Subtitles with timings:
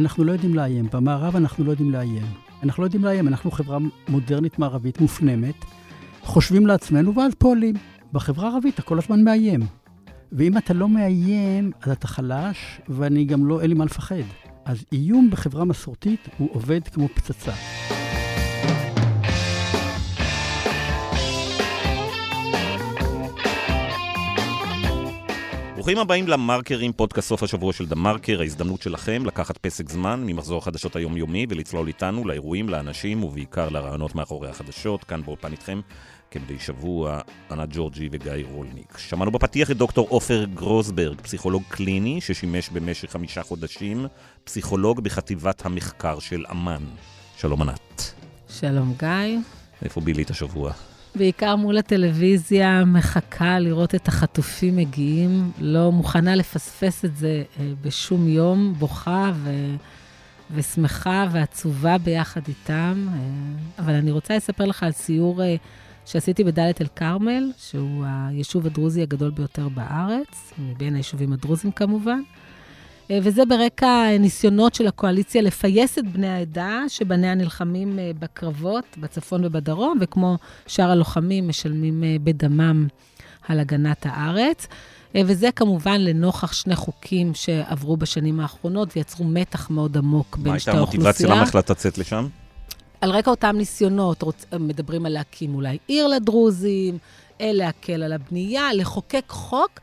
[0.00, 0.86] אנחנו לא יודעים לאיים.
[0.92, 2.26] במערב אנחנו לא יודעים לאיים.
[2.62, 5.64] אנחנו לא יודעים לאיים, אנחנו חברה מודרנית מערבית מופנמת,
[6.22, 7.74] חושבים לעצמנו ואז פועלים.
[8.12, 9.60] בחברה הערבית אתה כל הזמן מאיים.
[10.32, 14.14] ואם אתה לא מאיים, אז אתה חלש, ואני גם לא, אין לי מה לפחד.
[14.64, 17.52] אז איום בחברה מסורתית הוא עובד כמו פצצה.
[25.80, 30.58] ברוכים הבאים למרקרים, פודקאסט סוף השבוע של דה מרקר, ההזדמנות שלכם לקחת פסק זמן ממחזור
[30.58, 35.04] החדשות היומיומי ולצלול איתנו לאירועים, לאנשים ובעיקר לרעיונות מאחורי החדשות.
[35.04, 35.80] כאן באולפן איתכם,
[36.30, 37.20] כמדי שבוע,
[37.50, 38.98] ענת ג'ורג'י וגיא רולניק.
[38.98, 44.06] שמענו בפתיח את דוקטור עופר גרוסברג, פסיכולוג קליני ששימש במשך חמישה חודשים,
[44.44, 46.84] פסיכולוג בחטיבת המחקר של אמ"ן.
[47.36, 48.12] שלום ענת.
[48.48, 49.38] שלום גיא.
[49.82, 50.72] איפה בילית השבוע?
[51.14, 58.28] בעיקר מול הטלוויזיה, מחכה לראות את החטופים מגיעים, לא מוכנה לפספס את זה אה, בשום
[58.28, 59.50] יום, בוכה ו...
[60.54, 63.06] ושמחה ועצובה ביחד איתם.
[63.08, 63.18] אה,
[63.78, 65.56] אבל אני רוצה לספר לך על סיור אה,
[66.06, 72.20] שעשיתי בדאלית אל-כרמל, שהוא היישוב הדרוזי הגדול ביותר בארץ, מבין היישובים הדרוזים כמובן.
[73.10, 79.44] אה, וזה ברקע ניסיונות של הקואליציה לפייס את בני העדה, שבניה נלחמים אה, בקרבות בצפון
[79.44, 80.36] ובדרום, וכמו
[80.66, 82.86] שאר הלוחמים, משלמים אה, בדמם
[83.48, 84.66] על הגנת הארץ.
[85.14, 91.02] וזה כמובן לנוכח שני חוקים שעברו בשנים האחרונות ויצרו מתח מאוד עמוק בין שתי האוכלוסייה.
[91.02, 91.28] מה הייתה המוטיבציה?
[91.28, 92.26] למה החלטת לצאת לשם?
[93.00, 94.44] על רקע אותם ניסיונות, רוצ...
[94.60, 96.98] מדברים על להקים אולי עיר לדרוזים,
[97.40, 99.80] להקל על הבנייה, לחוקק חוק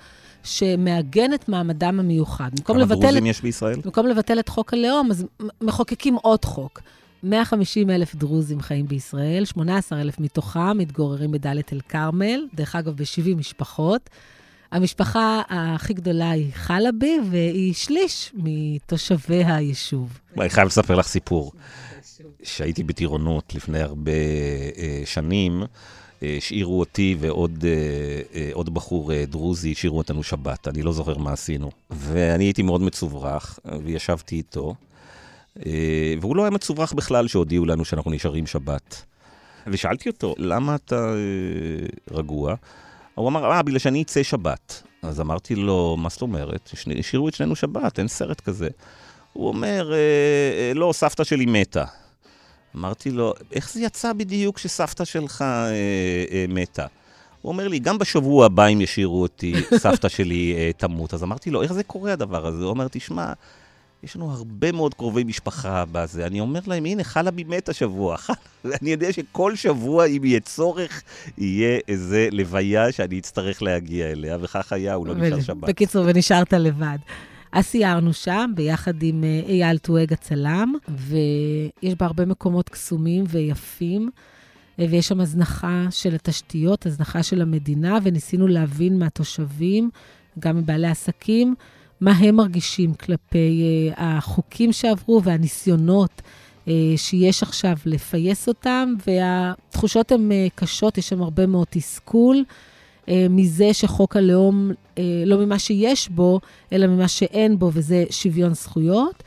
[0.48, 2.50] שמעגן את מעמדם המיוחד.
[2.66, 3.80] כמה דרוזים את, יש בישראל?
[3.84, 5.26] במקום לבטל את חוק הלאום, אז
[5.62, 6.82] מחוקקים עוד חוק.
[7.24, 14.10] 150 אלף דרוזים חיים בישראל, 18 אלף מתוכם מתגוררים בדאלית אל-כרמל, דרך אגב, ב-70 משפחות.
[14.72, 20.20] המשפחה הכי גדולה היא חלבי, והיא שליש מתושבי היישוב.
[20.40, 21.52] אני חייב לספר לך סיפור.
[22.44, 24.12] שהייתי בטירונות לפני הרבה
[24.78, 25.64] אה, שנים,
[26.22, 31.18] השאירו אותי ועוד אה, אה, עוד בחור אה, דרוזי, השאירו אותנו שבת, אני לא זוכר
[31.18, 31.72] מה עשינו.
[31.90, 34.76] ואני הייתי מאוד מצוברח, וישבתי איתו,
[36.22, 39.04] והוא לא היה מצוברח בכלל שהודיעו לנו שאנחנו נשארים שבת.
[39.68, 41.14] ושאלתי אותו, למה אתה
[42.12, 42.56] רגוע?
[43.16, 44.84] הוא אמר, אה, בגלל שאני אצא שבת.
[45.02, 46.72] אז אמרתי לו, מה זאת אומרת?
[47.00, 48.68] השאירו את שנינו שבת, אין סרט כזה.
[49.34, 49.94] הוא אומר,
[50.76, 51.86] לא, סבתא שלי מתה.
[52.78, 55.74] אמרתי לו, איך זה יצא בדיוק שסבתא שלך אה,
[56.32, 56.86] אה, מתה?
[57.42, 61.14] הוא אומר לי, גם בשבוע הבא אם ישאירו אותי, סבתא שלי אה, תמות.
[61.14, 62.64] אז אמרתי לו, איך זה קורה הדבר הזה?
[62.64, 63.34] הוא אומר, תשמע,
[64.04, 66.28] יש לנו הרבה מאוד קרובי משפחה בזה.
[66.28, 68.18] אני אומר להם, הנה, חלבי מת השבוע.
[68.82, 71.04] אני יודע שכל שבוע, אם יהיה צורך,
[71.38, 75.70] יהיה איזה לוויה שאני אצטרך להגיע אליה, וכך היה, הוא לא נשאר שבת.
[75.70, 76.98] בקיצור, ונשארת לבד.
[77.52, 84.10] אז סיירנו שם ביחד עם אה, אייל טואג הצלם, ויש בה הרבה מקומות קסומים ויפים.
[84.80, 89.90] אה, ויש שם הזנחה של התשתיות, הזנחה של המדינה, וניסינו להבין מהתושבים,
[90.40, 91.56] גם מבעלי עסקים,
[92.02, 96.22] מה הם מרגישים כלפי uh, החוקים שעברו והניסיונות
[96.96, 102.44] שיש עכשיו לפייס אותם, והתחושות הן קשות, יש שם הרבה מאוד תסכול.
[103.10, 104.76] אה, מזה שחוק הלאום, אה,
[105.26, 106.40] לא ממה שיש בו,
[106.74, 109.24] אלא ממה שאין בו, וזה שוויון זכויות.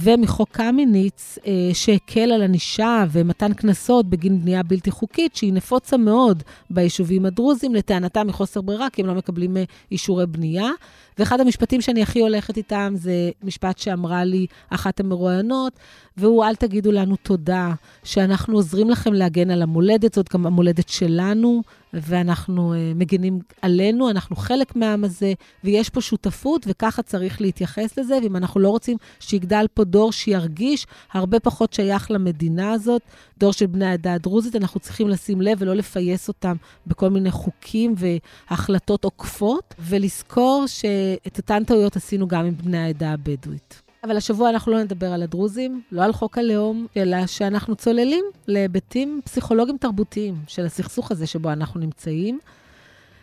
[0.00, 6.42] ומחוק קמיניץ, אה, שהקל על ענישה ומתן קנסות בגין בנייה בלתי חוקית, שהיא נפוצה מאוד
[6.70, 9.56] ביישובים הדרוזים, לטענתם מחוסר ברירה, כי הם לא מקבלים
[9.92, 10.70] אישורי בנייה.
[11.18, 15.72] ואחד המשפטים שאני הכי הולכת איתם זה משפט שאמרה לי אחת המרואיינות,
[16.16, 17.72] והוא, אל תגידו לנו תודה
[18.04, 21.62] שאנחנו עוזרים לכם להגן על המולדת, זאת גם המולדת שלנו,
[21.92, 25.32] ואנחנו uh, מגינים עלינו, אנחנו חלק מהעם הזה,
[25.64, 30.86] ויש פה שותפות, וככה צריך להתייחס לזה, ואם אנחנו לא רוצים שיגדל פה דור שירגיש
[31.12, 33.02] הרבה פחות שייך למדינה הזאת,
[33.38, 37.94] דור של בני העדה הדרוזית, אנחנו צריכים לשים לב ולא לפייס אותם בכל מיני חוקים
[37.96, 40.64] והחלטות עוקפות, ולזכור
[41.24, 43.82] שאת אותן טעויות עשינו גם עם בני העדה הבדואית.
[44.04, 49.20] אבל השבוע אנחנו לא נדבר על הדרוזים, לא על חוק הלאום, אלא שאנחנו צוללים להיבטים
[49.24, 52.38] פסיכולוגיים תרבותיים של הסכסוך הזה שבו אנחנו נמצאים.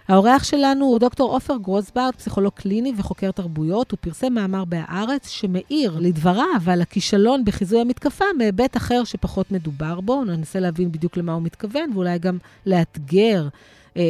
[0.07, 3.91] האורח שלנו הוא דוקטור עופר גרוסברט, פסיכולוג קליני וחוקר תרבויות.
[3.91, 10.23] הוא פרסם מאמר בהארץ שמאיר לדבריו על הכישלון בחיזוי המתקפה מהיבט אחר שפחות מדובר בו.
[10.23, 13.47] ננסה להבין בדיוק למה הוא מתכוון, ואולי גם לאתגר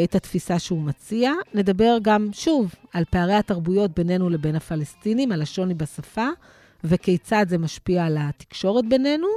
[0.03, 1.31] את התפיסה שהוא מציע.
[1.53, 6.27] נדבר גם, שוב, על פערי התרבויות בינינו לבין הפלסטינים, על השוני בשפה,
[6.83, 9.27] וכיצד זה משפיע על התקשורת בינינו.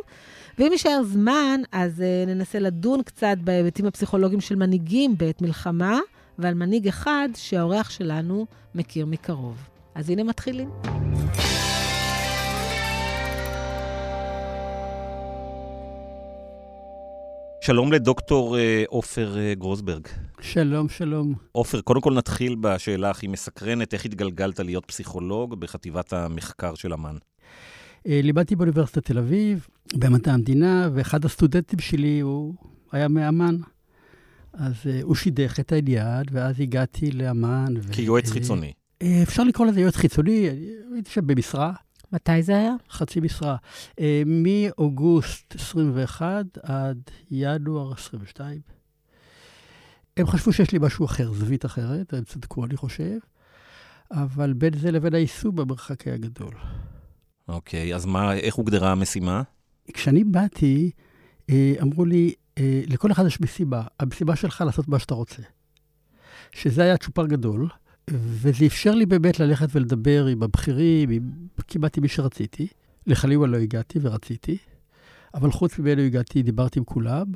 [0.59, 5.99] ואם יישאר זמן, אז uh, ננסה לדון קצת בהיבטים הפסיכולוגיים של מנהיגים בעת מלחמה,
[6.39, 9.69] ועל מנהיג אחד שהאורח שלנו מכיר מקרוב.
[9.95, 10.69] אז הנה מתחילים.
[17.61, 20.07] שלום לדוקטור אה, עופר אה, גרוסברג.
[20.41, 21.35] שלום, שלום.
[21.53, 27.17] עופר, קודם כל נתחיל בשאלה הכי מסקרנת, איך התגלגלת להיות פסיכולוג בחטיבת המחקר של אמ"ן?
[28.07, 32.55] אה, לימדתי באוניברסיטת תל אביב, במדע המדינה, ואחד הסטודנטים שלי הוא
[32.93, 33.57] היה מאמ"ן.
[34.53, 37.75] אז הוא שידך את העניין, ואז הגעתי לאמ"ן.
[37.93, 38.33] כיועץ ו...
[38.33, 38.73] חיצוני.
[39.23, 40.49] אפשר לקרוא לזה יועץ חיצוני,
[40.95, 41.73] הייתי שם במשרה.
[42.13, 42.75] מתי זה היה?
[42.91, 43.57] חצי משרה.
[44.01, 46.99] אה, מאוגוסט 21 עד
[47.31, 48.61] ינואר 22.
[50.17, 53.19] הם חשבו שיש לי משהו אחר, זווית אחרת, הם צדקו, אני חושב,
[54.11, 56.55] אבל בין זה לבין היישום המרחק היה גדול.
[57.49, 59.43] אוקיי, אז מה, איך הוגדרה המשימה?
[59.93, 60.91] כשאני באתי,
[61.51, 65.43] אה, אמרו לי, אה, לכל אחד יש משימה, המשימה שלך לעשות מה שאתה רוצה.
[66.53, 67.69] שזה היה צ'ופר גדול.
[68.13, 71.31] וזה אפשר לי באמת ללכת ולדבר עם הבכירים, עם,
[71.69, 72.67] כמעט עם מי שרציתי.
[73.09, 74.57] לחליווה לא הגעתי ורציתי,
[75.35, 77.27] אבל חוץ ממנו הגעתי, דיברתי עם כולם.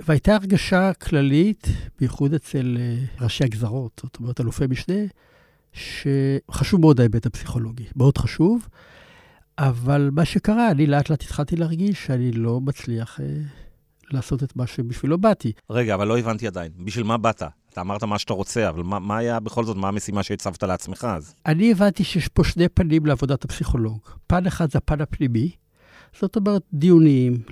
[0.00, 1.68] והייתה הרגשה כללית,
[1.98, 4.94] בייחוד אצל אה, ראשי הגזרות, זאת אומרת, אלופי משנה,
[5.72, 8.68] שחשוב מאוד ההיבט הפסיכולוגי, מאוד חשוב,
[9.58, 13.26] אבל מה שקרה, אני לאט לאט התחלתי להרגיש שאני לא מצליח אה,
[14.10, 15.52] לעשות את מה שבשבילו באתי.
[15.70, 16.72] רגע, אבל לא הבנתי עדיין.
[16.84, 17.42] בשביל מה באת?
[17.72, 21.04] אתה אמרת מה שאתה רוצה, אבל מה, מה היה בכל זאת, מה המשימה שהצבת לעצמך
[21.04, 21.34] אז?
[21.46, 24.00] אני הבנתי שיש פה שני פנים לעבודת הפסיכולוג.
[24.26, 25.50] פן אחד זה הפן הפנימי,
[26.20, 27.42] זאת אומרת, דיונים,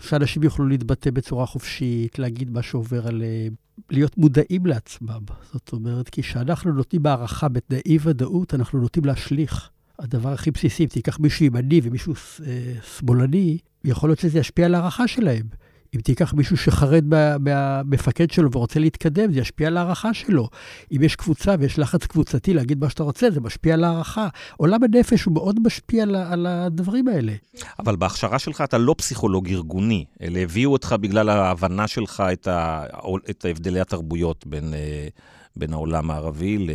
[0.00, 3.54] שאנשים יוכלו להתבטא בצורה חופשית, להגיד מה שעובר עליהם,
[3.90, 5.20] להיות מודעים לעצמם.
[5.52, 9.70] זאת אומרת, כי כשאנחנו נותנים הערכה בתנאי ודאות, אנחנו נוטים להשליך.
[9.98, 12.14] הדבר הכי בסיסי, אם תיקח מישהו ימני ומישהו
[12.46, 15.46] אה, שמאלני, יכול להיות שזה ישפיע על ההערכה שלהם.
[15.94, 17.04] אם תיקח מישהו שחרד
[17.40, 20.48] מהמפקד שלו ורוצה להתקדם, זה ישפיע על ההערכה שלו.
[20.92, 24.28] אם יש קבוצה ויש לחץ קבוצתי להגיד מה שאתה רוצה, זה משפיע על ההערכה.
[24.56, 27.32] עולם הנפש הוא מאוד משפיע על, על הדברים האלה.
[27.78, 32.84] אבל בהכשרה שלך אתה לא פסיכולוג ארגוני, אלא הביאו אותך בגלל ההבנה שלך את, ה,
[33.30, 34.74] את הבדלי התרבויות בין...
[34.74, 35.08] אה,
[35.56, 36.70] בין העולם הערבי ל...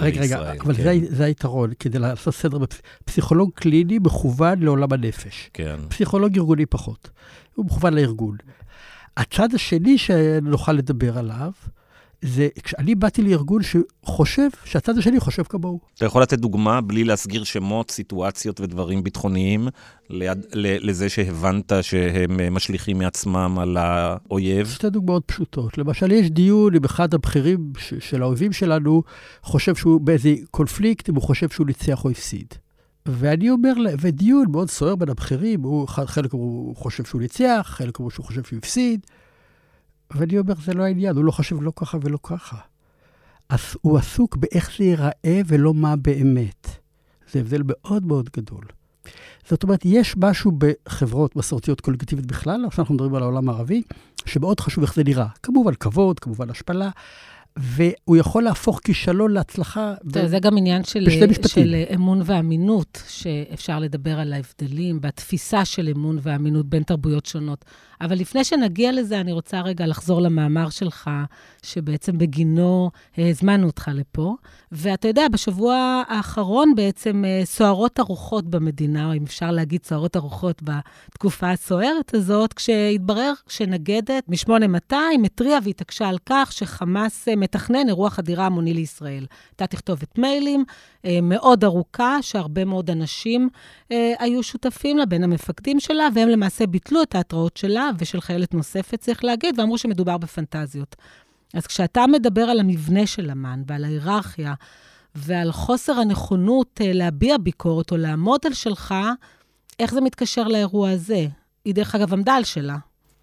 [0.00, 0.40] רגע, לישראל.
[0.40, 0.82] רגע, אבל כן.
[0.82, 2.58] זה, זה היתרון, כדי לעשות סדר,
[3.04, 5.50] פסיכולוג קליני מכוון לעולם הנפש.
[5.52, 5.76] כן.
[5.88, 7.10] פסיכולוג ארגוני פחות.
[7.54, 8.36] הוא מכוון לארגון.
[9.16, 11.50] הצד השני שנוכל לדבר עליו,
[12.24, 15.80] זה כשאני באתי לארגון שחושב, שהצד השני חושב כמוהו.
[15.94, 19.68] אתה יכול לתת דוגמה, בלי להסגיר שמות, סיטואציות ודברים ביטחוניים,
[20.10, 24.68] ליד, לזה שהבנת שהם משליכים מעצמם על האויב?
[24.68, 25.78] שתי דוגמאות פשוטות.
[25.78, 29.02] למשל, יש דיון עם אחד הבכירים של האויבים שלנו,
[29.42, 32.54] חושב שהוא באיזה קונפליקט, אם הוא חושב שהוא ניצח או הפסיד.
[33.08, 38.10] ואני אומר, ודיון מאוד סוער בין הבכירים, הוא, חלק הוא חושב שהוא ניצח, חלק הוא
[38.18, 39.06] חושב שהוא הפסיד.
[40.10, 42.56] ואני אומר, זה לא העניין, הוא לא חושב לא ככה ולא ככה.
[43.48, 46.68] אז הוא עסוק באיך זה ייראה ולא מה באמת.
[47.32, 48.64] זה הבדל מאוד מאוד גדול.
[49.48, 53.82] זאת אומרת, יש משהו בחברות מסורתיות קולקטיבית בכלל, עכשיו אנחנו מדברים על העולם הערבי,
[54.26, 55.26] שמאוד חשוב איך זה נראה.
[55.42, 56.90] כמובן כבוד, כמובן השפלה,
[57.56, 61.06] והוא יכול להפוך כישלון להצלחה טוב, זה גם עניין של,
[61.46, 67.64] של אמון ואמינות, שאפשר לדבר על ההבדלים בתפיסה של אמון ואמינות בין תרבויות שונות.
[68.00, 71.10] אבל לפני שנגיע לזה, אני רוצה רגע לחזור למאמר שלך,
[71.62, 74.34] שבעצם בגינו הזמנו אותך לפה.
[74.72, 80.62] ואתה יודע, בשבוע האחרון בעצם אה, סוערות הרוחות במדינה, או אם אפשר להגיד סוערות הרוחות
[80.62, 88.46] בתקופה הסוערת הזאת, כשהתברר שנגדת מ-8200 התריעה והתעקשה על כך שחמאס אה, מתכנן אירוע חדירה
[88.46, 89.26] המוני לישראל.
[89.50, 90.64] הייתה תכתובת מיילים
[91.04, 93.48] אה, מאוד ארוכה, שהרבה מאוד אנשים
[94.18, 99.00] היו שותפים לה, בין המפקדים שלה, והם למעשה ביטלו את ההתראות שלה ושל חיילת נוספת,
[99.00, 100.96] צריך להגיד, ואמרו שמדובר בפנטזיות.
[101.54, 104.54] אז כשאתה מדבר על המבנה של אמ"ן ועל ההיררכיה
[105.14, 108.94] ועל חוסר הנכונות אה, להביע ביקורת או לעמוד על שלך,
[109.78, 111.26] איך זה מתקשר לאירוע הזה?
[111.64, 112.76] היא דרך אגב עמדה על שלה.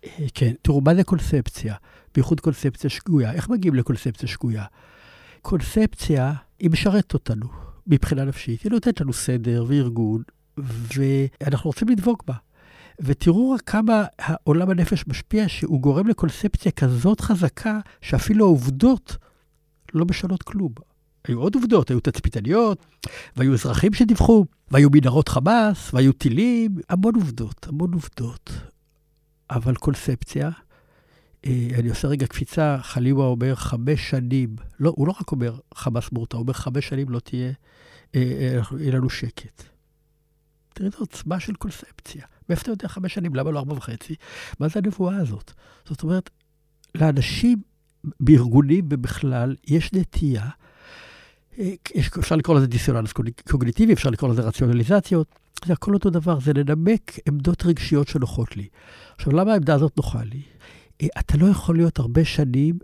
[0.06, 1.76] אה, כן, תראו, מה זה קונספציה?
[2.14, 3.32] בייחוד קונספציה שגויה.
[3.32, 4.66] איך מגיעים לקונספציה שגויה?
[5.42, 7.48] קונספציה, היא משרתת אותנו
[7.88, 8.62] מבחינה נפשית.
[8.62, 10.24] היא נותנת לנו סדר וארגון,
[10.58, 12.34] ואנחנו רוצים לדבוק בה.
[13.00, 19.18] ותראו רק כמה העולם הנפש משפיע, שהוא גורם לקונספציה כזאת חזקה, שאפילו העובדות
[19.94, 20.72] לא משנות כלום.
[21.28, 22.86] היו עוד עובדות, היו תצפיתניות,
[23.36, 28.52] והיו אזרחים שדיווחו, והיו מנהרות חמאס, והיו טילים, המון עובדות, המון עובדות.
[29.50, 30.50] אבל קונספציה,
[31.46, 36.38] אני עושה רגע קפיצה, חליווה אומר חמש שנים, לא, הוא לא רק אומר חמאס מורתע,
[36.38, 37.52] הוא אומר חמש שנים לא תהיה,
[38.16, 38.22] אה,
[38.62, 39.64] אה, יהיה לנו שקט.
[40.74, 42.26] תראה את העוצמה של קונספציה.
[42.50, 43.36] מאיפה אתה יודע חמש שנים?
[43.36, 44.16] למה לא ארבע וחצי?
[44.60, 45.52] מה זה הנבואה הזאת?
[45.86, 46.30] זאת אומרת,
[46.96, 47.62] לאנשים
[48.20, 50.50] בארגונים ובכלל יש נטייה,
[51.60, 51.74] אה,
[52.20, 53.14] אפשר לקרוא לזה דיסוננס
[53.50, 55.36] קוגניטיבי, אפשר לקרוא לזה רציונליזציות.
[55.66, 58.68] זה הכל אותו דבר, זה לנמק עמדות רגשיות שנוחות לי.
[59.16, 60.42] עכשיו, למה העמדה הזאת נוחה לי?
[61.20, 62.80] אתה לא יכול להיות הרבה שנים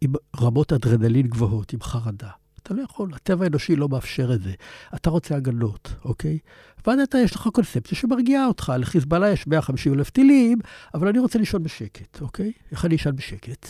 [0.00, 2.30] עם רמות אדרנלין גבוהות, עם חרדה.
[2.62, 4.52] אתה לא יכול, הטבע האנושי לא מאפשר את זה.
[4.94, 6.38] אתה רוצה הגנות, אוקיי?
[6.86, 8.72] ואז אתה, יש לך קונספציה שמרגיעה אותך.
[8.78, 10.58] לחיזבאללה יש 150 אלף טילים,
[10.94, 12.52] אבל אני רוצה לישון בשקט, אוקיי?
[12.70, 13.66] איך אני אשן בשקט?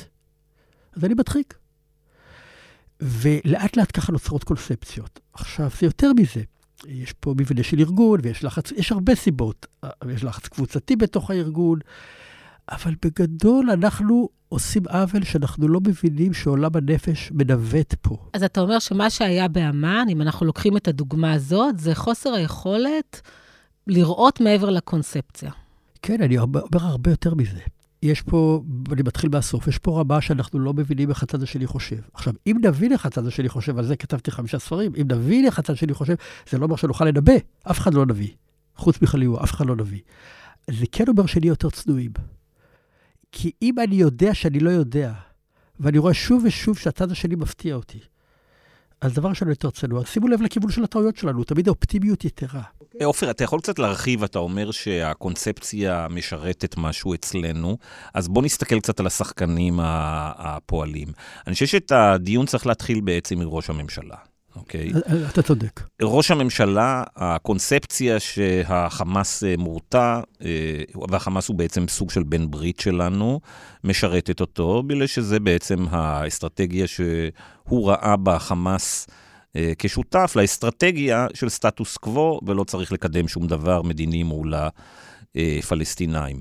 [0.96, 1.54] אז אני מדחיק.
[3.00, 5.20] ולאט לאט ככה נוצרות קונספציות.
[5.32, 6.42] עכשיו, זה יותר מזה.
[6.86, 9.66] יש פה מבנה של ארגון, ויש לחץ, יש הרבה סיבות.
[10.10, 11.78] יש לחץ קבוצתי בתוך הארגון,
[12.70, 18.16] אבל בגדול אנחנו עושים עוול שאנחנו לא מבינים שעולם הנפש מנווט פה.
[18.32, 23.20] אז אתה אומר שמה שהיה באמ"ן, אם אנחנו לוקחים את הדוגמה הזאת, זה חוסר היכולת
[23.86, 25.50] לראות מעבר לקונספציה.
[26.02, 27.60] כן, אני אומר הרבה יותר מזה.
[28.02, 31.96] יש פה, אני מתחיל מהסוף, יש פה רמה שאנחנו לא מבינים איך הצד השני חושב.
[32.14, 35.58] עכשיו, אם נבין איך הצד השני חושב, על זה כתבתי חמישה ספרים, אם נבין איך
[35.58, 36.14] הצד השני חושב,
[36.50, 37.32] זה לא אומר שנוכל לנבא,
[37.70, 38.28] אף אחד לא נביא.
[38.76, 40.00] חוץ מחליהו, אף אחד לא נביא.
[40.70, 42.10] זה כן אומר שנהיה יותר צנועים.
[43.36, 45.12] כי אם אני יודע שאני לא יודע,
[45.80, 47.98] ואני רואה שוב ושוב שהצד השני מפתיע אותי,
[49.00, 50.06] אז דבר ראשון יותר צנוע.
[50.06, 52.62] שימו לב לכיוון של הטעויות שלנו, תמיד האופטימיות יתרה.
[53.00, 57.78] אה, עופר, אתה יכול קצת להרחיב, אתה אומר שהקונספציה משרתת משהו אצלנו,
[58.14, 61.08] אז בוא נסתכל קצת על השחקנים הפועלים.
[61.46, 64.16] אני חושב שאת הדיון צריך להתחיל בעצם מראש הממשלה.
[64.56, 64.92] אוקיי?
[64.94, 65.80] אה, אה, אתה צודק.
[66.02, 70.20] ראש הממשלה, הקונספציה שהחמאס אה, מורתע,
[71.10, 73.40] והחמאס הוא בעצם סוג של בן ברית שלנו,
[73.84, 79.06] משרתת אותו, בגלל שזה בעצם האסטרטגיה שהוא ראה בחמאס
[79.78, 84.54] כשותף לאסטרטגיה של סטטוס קוו, ולא צריך לקדם שום דבר מדיני מול
[85.34, 86.40] הפלסטינאים.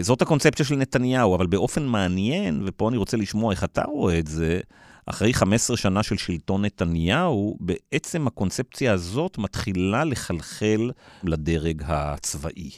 [0.00, 4.26] זאת הקונספציה של נתניהו, אבל באופן מעניין, ופה אני רוצה לשמוע איך אתה רואה את
[4.26, 4.60] זה,
[5.06, 10.90] אחרי 15 שנה של שלטון נתניהו, בעצם הקונספציה הזאת מתחילה לחלחל
[11.24, 12.70] לדרג הצבאי.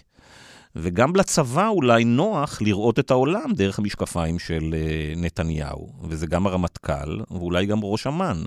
[0.77, 7.21] וגם לצבא אולי נוח לראות את העולם דרך המשקפיים של אה, נתניהו, וזה גם הרמטכ"ל,
[7.31, 8.43] ואולי גם ראש אמ"ן.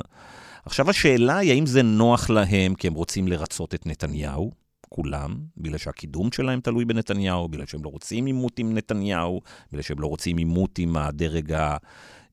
[0.65, 4.51] עכשיו השאלה היא האם זה נוח להם כי הם רוצים לרצות את נתניהו,
[4.89, 9.99] כולם, בגלל שהקידום שלהם תלוי בנתניהו, בגלל שהם לא רוצים עימות עם נתניהו, בגלל שהם
[9.99, 11.77] לא רוצים עימות עם הדרג ה...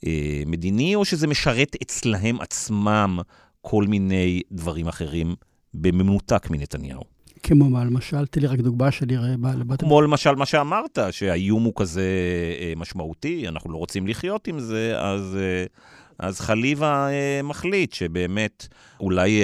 [0.06, 3.18] אה, מדיני, או שזה משרת אצלהם עצמם
[3.60, 5.34] כל מיני דברים אחרים
[5.74, 7.02] במנותק מנתניהו?
[7.42, 9.76] כמו מה, למשל, תן לי רק דוגמה שאני אראה מה...
[9.78, 12.06] כמו למשל מה שאמרת, שהאיום הוא כזה
[12.60, 15.64] אה, משמעותי, אנחנו לא רוצים לחיות עם זה, אז, אה,
[16.18, 17.08] אז חליבה
[17.44, 18.68] מחליט שבאמת,
[19.00, 19.42] אולי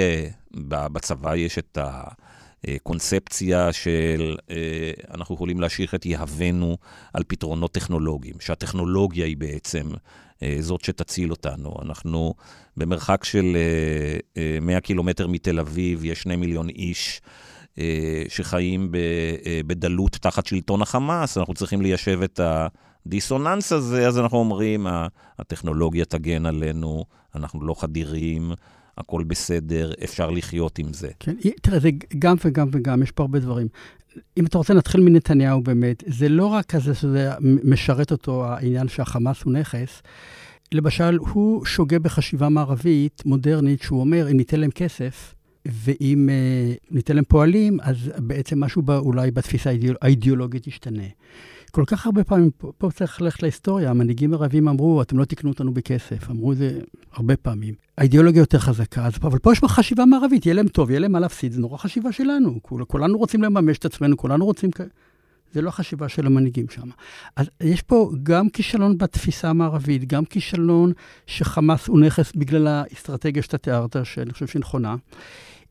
[0.53, 1.77] בצבא יש את
[2.63, 4.35] הקונספציה של
[5.13, 6.77] אנחנו יכולים להשאיר את יהבנו
[7.13, 9.97] על פתרונות טכנולוגיים, שהטכנולוגיה היא בעצם אה,
[10.59, 11.75] זאת שתציל אותנו.
[11.81, 12.33] אנחנו
[12.77, 13.57] במרחק של
[14.61, 17.21] 100 אה, קילומטר מתל אביב, יש שני מיליון איש.
[17.79, 18.91] אה, שחיים
[19.67, 22.39] בדלות תחת שלטון החמאס, אנחנו צריכים ליישב את
[23.05, 24.87] הדיסוננס הזה, אז אנחנו אומרים,
[25.39, 28.51] הטכנולוגיה תגן עלינו, אנחנו לא חדירים,
[28.97, 31.09] הכל בסדר, אפשר לחיות עם זה.
[31.19, 33.67] כן, תראה, זה גם וגם וגם, יש פה הרבה דברים.
[34.37, 36.03] אם אתה רוצה, נתחיל מנתניהו באמת.
[36.07, 37.31] זה לא רק כזה שזה
[37.63, 40.01] משרת אותו, העניין שהחמאס הוא נכס.
[40.71, 45.35] למשל, הוא שוגה בחשיבה מערבית מודרנית, שהוא אומר, אם ניתן להם כסף,
[45.65, 51.03] ואם uh, ניתן להם פועלים, אז בעצם משהו בא, אולי בתפיסה האידיאול, האידיאולוגית ישתנה.
[51.75, 55.73] כל כך הרבה פעמים, פה, צריך ללכת להיסטוריה, המנהיגים הערבים אמרו, אתם לא תקנו אותנו
[55.73, 56.79] בכסף, אמרו זה
[57.13, 57.73] הרבה פעמים.
[57.97, 61.19] האידיאולוגיה יותר חזקה, אז, אבל פה יש חשיבה מערבית, יהיה להם טוב, יהיה להם מה
[61.19, 62.59] להפסיד, זה נורא חשיבה שלנו.
[62.61, 64.69] כול, כולנו רוצים לממש את עצמנו, כולנו רוצים...
[65.53, 66.89] זה לא החשיבה של המנהיגים שם.
[67.35, 70.91] אז יש פה גם כישלון בתפיסה המערבית, גם כישלון
[71.27, 74.95] שחמאס הוא נכס בגלל האסטרטגיה שאתה תיארת, שאני חושב שהיא נכונה.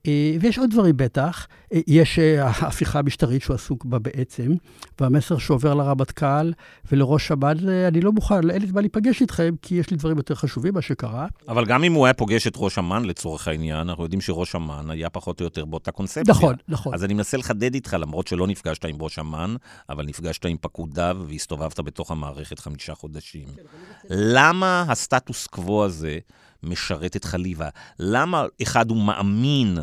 [0.07, 1.47] אה, ויש עוד דברים בטח.
[1.73, 4.53] אה, יש אה, ההפיכה המשטרית שהוא עסוק בה בעצם,
[5.01, 6.53] והמסר שעובר לרמטכ"ל
[6.93, 10.35] ולראש שב"ד, אני לא מוכן, אין לי זמן להיפגש איתכם, כי יש לי דברים יותר
[10.35, 11.27] חשובים, מה שקרה.
[11.49, 14.91] אבל גם אם הוא היה פוגש את ראש אמ"ן לצורך העניין, אנחנו יודעים שראש אמ"ן
[14.91, 16.35] היה פחות או יותר באותה קונספציה.
[16.35, 16.95] נכון, נכון.
[16.95, 19.57] אז אני מנסה לחדד איתך, למרות שלא נפגשת עם ראש אמ"ן,
[19.89, 23.47] אבל נפגשת עם פקודיו והסתובבת בתוך המערכת חמישה חודשים.
[23.57, 23.63] כן,
[24.11, 26.19] למה הסטטוס קוו הזה...
[26.65, 27.69] משרת את חליבה.
[27.99, 29.79] למה, אחד, הוא מאמין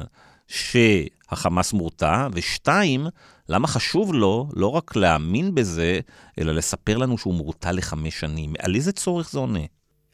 [0.48, 3.08] שהחמאס מורתע, ושתיים,
[3.50, 6.00] למה חשוב לו לא רק להאמין בזה,
[6.40, 8.54] אלא לספר לנו שהוא מורתע לחמש שנים?
[8.60, 9.60] על איזה צורך זה עונה?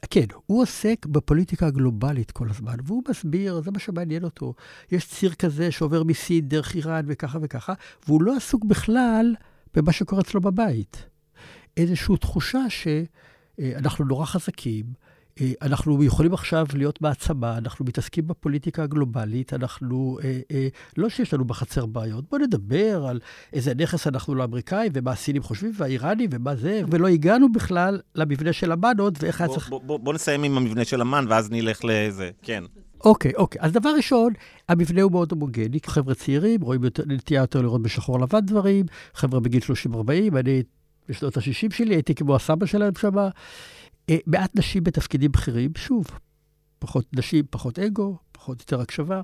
[0.10, 4.54] כן, הוא עוסק בפוליטיקה הגלובלית כל הזמן, והוא מסביר, זה מה שמעניין אותו.
[4.92, 7.74] יש ציר כזה שעובר מסין דרך איראן וככה וככה,
[8.08, 9.36] והוא לא עסוק בכלל
[9.74, 11.06] במה שקורה אצלו בבית.
[11.78, 14.86] איזושהי תחושה שאנחנו נורא חזקים,
[15.62, 20.67] אנחנו יכולים עכשיו להיות מעצמה, אנחנו מתעסקים בפוליטיקה הגלובלית, אנחנו, אה, אה,
[20.98, 23.20] לא שיש לנו בחצר בעיות, בואו נדבר על
[23.53, 28.72] איזה נכס אנחנו לאמריקאים, ומה הסינים חושבים, והאיראנים, ומה זה, ולא הגענו בכלל למבנה של
[28.72, 29.70] המנות, ואיך היה צריך...
[29.70, 32.63] בוא, בוא, בוא נסיים עם המבנה של המן, ואז נלך לזה, כן.
[33.06, 33.62] אוקיי, אוקיי.
[33.62, 34.34] אז דבר ראשון,
[34.70, 35.79] המבנה הוא מאוד הומוגני.
[35.86, 39.62] חבר'ה צעירים, רואים יותר, נטייה יותר לראות בשחור לבן דברים, חבר'ה בגיל
[39.94, 40.63] 30-40, אני
[41.10, 43.29] בשנות ה-60 שלי הייתי כמו הסבא שלהם שמה.
[44.10, 46.06] אה, מעט נשים בתפקידים בכירים, שוב,
[46.80, 49.22] פחות נשים, פחות אגו, פחות יותר הקשבה.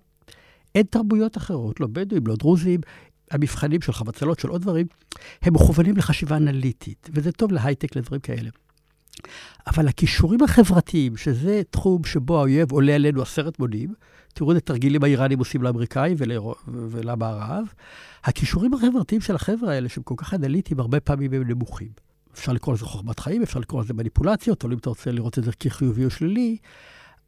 [0.75, 2.79] אין תרבויות אחרות, לא בדואים, לא דרוזים.
[3.31, 4.85] המבחנים של חבצלות, של עוד דברים,
[5.41, 8.49] הם מכוונים לחשיבה אנליטית, וזה טוב להייטק, לדברים כאלה.
[9.67, 13.93] אבל הכישורים החברתיים, שזה תחום שבו האויב עולה עלינו עשרת מונים,
[14.33, 16.17] תראו איזה תרגילים האיראנים עושים לאמריקאים
[16.67, 17.65] ולמערב,
[18.23, 21.89] הכישורים החברתיים של החבר'ה האלה, שהם כל כך אנליטיים, הרבה פעמים הם נמוכים.
[22.33, 25.43] אפשר לקרוא לזה חוכמת חיים, אפשר לקרוא לזה מניפולציות, תלוי אם אתה רוצה לראות את
[25.43, 26.57] זה כחיובי או שלילי.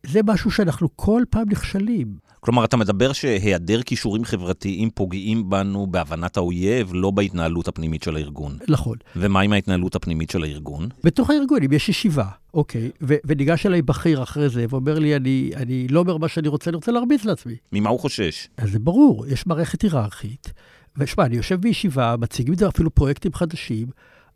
[0.06, 2.26] זה משהו שאנחנו כל פעם נכשלים.
[2.40, 8.58] כלומר, אתה מדבר שהיעדר כישורים חברתיים פוגעים בנו בהבנת האויב, לא בהתנהלות הפנימית של הארגון.
[8.68, 8.98] נכון.
[9.16, 10.90] ומה עם ההתנהלות הפנימית של הארגון?
[11.04, 15.52] בתוך הארגון, אם יש ישיבה, אוקיי, ו- וניגש אליי בכיר אחרי זה ואומר לי, אני,
[15.56, 17.56] אני לא אומר מה שאני רוצה, אני רוצה להרביץ לעצמי.
[17.72, 18.48] ממה הוא חושש?
[18.58, 20.54] אז זה ברור, יש מערכת היררכית.
[20.98, 23.88] ושמע, אני יושב בישיבה, מציגים את זה אפילו פרויקטים חדשים,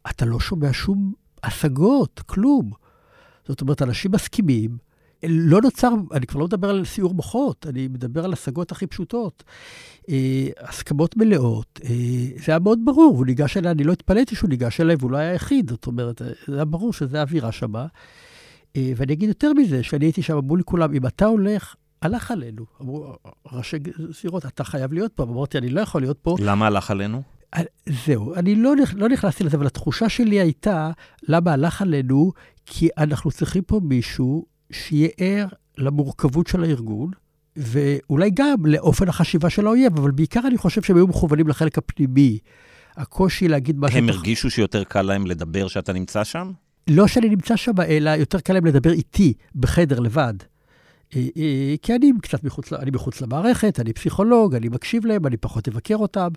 [0.09, 1.13] אתה לא שומע שום
[1.43, 2.71] השגות, כלום.
[3.47, 4.77] זאת אומרת, אנשים מסכימים,
[5.23, 9.43] לא נוצר, אני כבר לא מדבר על סיור מוחות, אני מדבר על השגות הכי פשוטות.
[10.09, 11.89] אה, הסכמות מלאות, אה,
[12.45, 15.17] זה היה מאוד ברור, הוא ניגש אליי, אני לא התפלאתי שהוא ניגש אליי, והוא לא
[15.17, 17.85] היה היחיד, זאת אומרת, זה היה ברור שזו האווירה שמה.
[18.75, 22.31] אה, ואני אגיד יותר מזה, שאני הייתי שם, אמרו לי כולם, אם אתה הולך, הלך
[22.31, 22.65] עלינו.
[22.81, 23.15] אמרו,
[23.51, 23.77] ראשי
[24.13, 25.23] סירות, אתה חייב להיות פה.
[25.23, 26.35] אמרתי, אני לא יכול להיות פה.
[26.39, 27.21] למה הלך עלינו?
[28.05, 30.91] זהו, אני לא, לא נכנסתי לזה, אבל התחושה שלי הייתה,
[31.27, 32.31] למה הלך עלינו?
[32.65, 37.11] כי אנחנו צריכים פה מישהו שיהיה ער למורכבות של הארגון,
[37.55, 42.37] ואולי גם לאופן החשיבה של האויב, אבל בעיקר אני חושב שהם היו מכוונים לחלק הפנימי.
[42.97, 43.97] הקושי להגיד משהו...
[43.97, 46.51] הם הרגישו שיותר קל להם לדבר שאתה נמצא שם?
[46.87, 50.33] לא שאני נמצא שם, אלא יותר קל להם לדבר איתי, בחדר, לבד.
[51.15, 55.37] אה, אה, כי אני קצת מחוץ, אני מחוץ למערכת, אני פסיכולוג, אני מקשיב להם, אני
[55.37, 56.27] פחות אבקר אותם.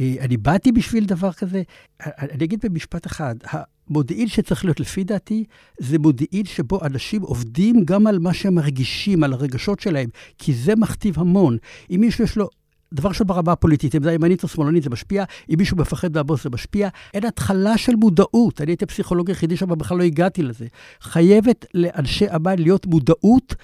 [0.00, 1.62] אה, אני באתי בשביל דבר כזה.
[2.00, 5.44] אני אגיד במשפט אחד, המודיעין שצריך להיות לפי דעתי,
[5.78, 10.76] זה מודיעין שבו אנשים עובדים גם על מה שהם מרגישים, על הרגשות שלהם, כי זה
[10.76, 11.56] מכתיב המון.
[11.90, 12.48] אם מישהו יש לו
[12.94, 16.44] דבר ראשון ברמה הפוליטית, אם זה ימנית או שמאלנית זה משפיע, אם מישהו מפחד מהבוס
[16.44, 16.88] זה משפיע.
[17.14, 18.60] אין התחלה של מודעות.
[18.60, 20.66] אני הייתי פסיכולוג יחידי שם, בכלל לא הגעתי לזה.
[21.00, 23.54] חייבת לאנשי אמ"ן להיות מודעות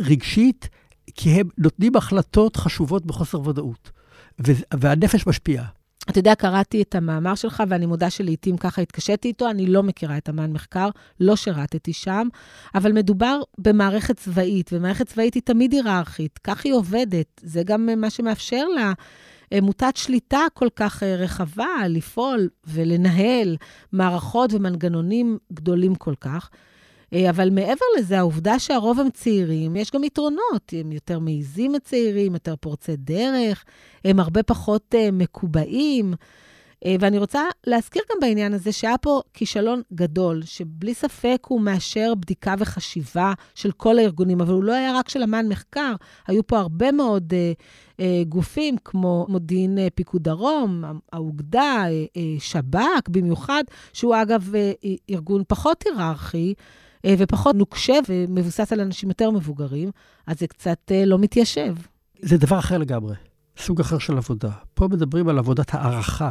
[0.00, 0.68] רגשית,
[1.14, 3.90] כי הם נותנים החלטות חשובות בחוסר ודאות,
[4.74, 5.64] והנפש משפיעה.
[6.10, 9.50] אתה יודע, קראתי את המאמר שלך, ואני מודה שלעיתים ככה התקשיתי איתו.
[9.50, 10.88] אני לא מכירה את אמן מחקר,
[11.20, 12.28] לא שירתתי שם,
[12.74, 17.40] אבל מדובר במערכת צבאית, ומערכת צבאית היא תמיד היררכית, כך היא עובדת.
[17.42, 18.92] זה גם מה שמאפשר לה
[19.62, 23.56] מוטת שליטה כל כך אה, רחבה, לפעול ולנהל
[23.92, 26.50] מערכות ומנגנונים גדולים כל כך.
[27.14, 30.72] אה, אבל מעבר לזה, העובדה שהרוב הם צעירים, יש גם יתרונות.
[30.72, 33.64] הם יותר מעיזים הצעירים, יותר פורצי דרך,
[34.04, 36.14] הם הרבה פחות uh, מקובעים.
[36.14, 42.14] Uh, ואני רוצה להזכיר גם בעניין הזה שהיה פה כישלון גדול, שבלי ספק הוא מאשר
[42.14, 45.94] בדיקה וחשיבה של כל הארגונים, אבל הוא לא היה רק של אמן מחקר,
[46.26, 52.42] היו פה הרבה מאוד uh, uh, גופים, כמו מודיעין uh, פיקוד דרום, האוגדה, uh, uh,
[52.42, 56.54] שב"כ במיוחד, שהוא אגב uh, ארגון פחות היררכי.
[57.04, 59.90] אה, ופחות נוקשה ומבוסס על אנשים יותר מבוגרים,
[60.26, 61.74] אז זה קצת אה, לא מתיישב.
[62.22, 63.14] זה דבר אחר לגמרי,
[63.58, 64.50] סוג אחר של עבודה.
[64.74, 66.30] פה מדברים על עבודת הערכה,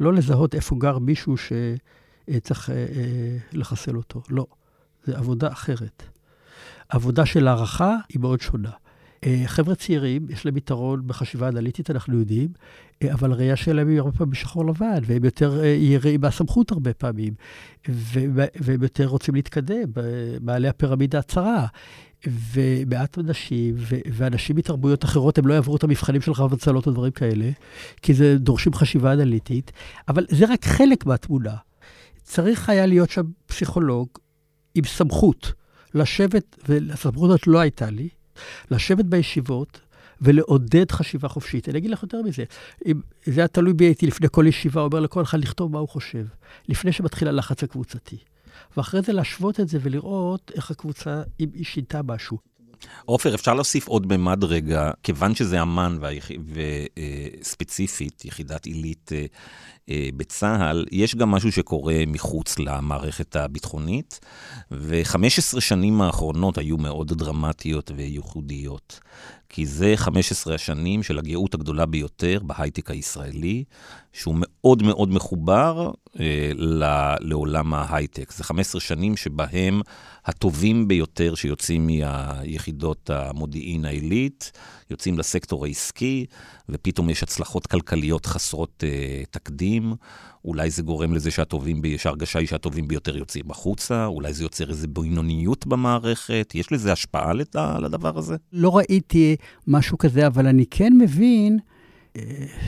[0.00, 2.76] לא לזהות איפה גר מישהו שצריך אה,
[3.52, 4.46] לחסל אותו, לא.
[5.04, 6.02] זה עבודה אחרת.
[6.88, 8.70] עבודה של הערכה היא מאוד שונה.
[9.24, 12.48] אה, חבר'ה צעירים, יש להם יתרון בחשיבה אנליטית, אנחנו יודעים,
[13.02, 16.94] אה, אבל הראייה שלהם היא הרבה פעמים בשחור לבן, והם יותר אה, יראים מהסמכות הרבה
[16.94, 17.34] פעמים,
[18.60, 21.66] והם יותר רוצים להתקדם במעלה הפירמידה הצרה.
[22.26, 23.74] ומעט אנשים,
[24.12, 27.50] ואנשים מתרבויות אחרות, הם לא יעברו את המבחנים של חרב הצלות או דברים כאלה,
[28.02, 29.72] כי זה דורשים חשיבה אנליטית,
[30.08, 31.54] אבל זה רק חלק מהתמונה.
[32.22, 34.08] צריך היה להיות שם פסיכולוג
[34.74, 35.52] עם סמכות
[35.94, 38.08] לשבת, והסמכות הזאת לא הייתה לי,
[38.70, 39.80] לשבת בישיבות
[40.20, 41.68] ולעודד חשיבה חופשית.
[41.68, 42.44] אני אגיד לך יותר מזה,
[42.86, 45.88] אם זה היה תלוי בי, הייתי לפני כל ישיבה אומר לכל אחד לכתוב מה הוא
[45.88, 46.26] חושב,
[46.68, 48.16] לפני שמתחיל הלחץ הקבוצתי.
[48.76, 52.49] ואחרי זה להשוות את זה ולראות איך הקבוצה, אם היא שינתה משהו.
[53.04, 55.98] עופר, אפשר להוסיף עוד ממד רגע, כיוון שזה אמ"ן
[57.40, 59.10] וספציפית, יחידת עילית
[59.90, 64.20] אה, בצה"ל, יש גם משהו שקורה מחוץ למערכת הביטחונית,
[64.70, 69.00] ו-15 שנים האחרונות היו מאוד דרמטיות וייחודיות.
[69.48, 73.64] כי זה 15 השנים של הגאות הגדולה ביותר בהייטק הישראלי,
[74.12, 76.50] שהוא מאוד מאוד מחובר אה,
[77.20, 78.32] לעולם ההייטק.
[78.32, 79.80] זה 15 שנים שבהם
[80.24, 84.52] הטובים ביותר שיוצאים מיחידות המודיעין העילית,
[84.90, 86.26] יוצאים לסקטור העסקי,
[86.68, 89.94] ופתאום יש הצלחות כלכליות חסרות אה, תקדים.
[90.44, 94.88] אולי זה גורם לזה שהטובים, שההרגשה היא שהטובים ביותר יוצאים החוצה, אולי זה יוצר איזו
[94.88, 97.32] בינוניות במערכת, יש לזה השפעה
[97.80, 98.36] לדבר הזה?
[98.52, 101.58] לא ראיתי משהו כזה, אבל אני כן מבין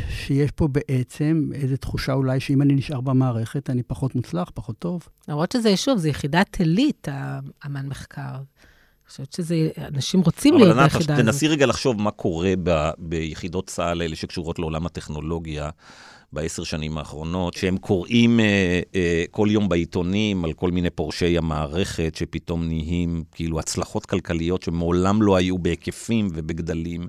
[0.08, 5.08] שיש פה בעצם איזו תחושה אולי שאם אני נשאר במערכת, אני פחות מוצלח, פחות טוב.
[5.28, 8.36] למרות שזה, שוב, זה יחידת עילית, האמן מחקר.
[9.02, 11.10] אני חושבת שזה, אנשים רוצים להיות ביחידה הזאת.
[11.10, 15.70] אבל תנסי רגע לחשוב מה קורה ב, ביחידות צה"ל האלה שקשורות לעולם הטכנולוגיה.
[16.32, 22.14] בעשר שנים האחרונות, שהם קוראים אה, אה, כל יום בעיתונים על כל מיני פורשי המערכת,
[22.14, 27.08] שפתאום נהיים כאילו הצלחות כלכליות שמעולם לא היו בהיקפים ובגדלים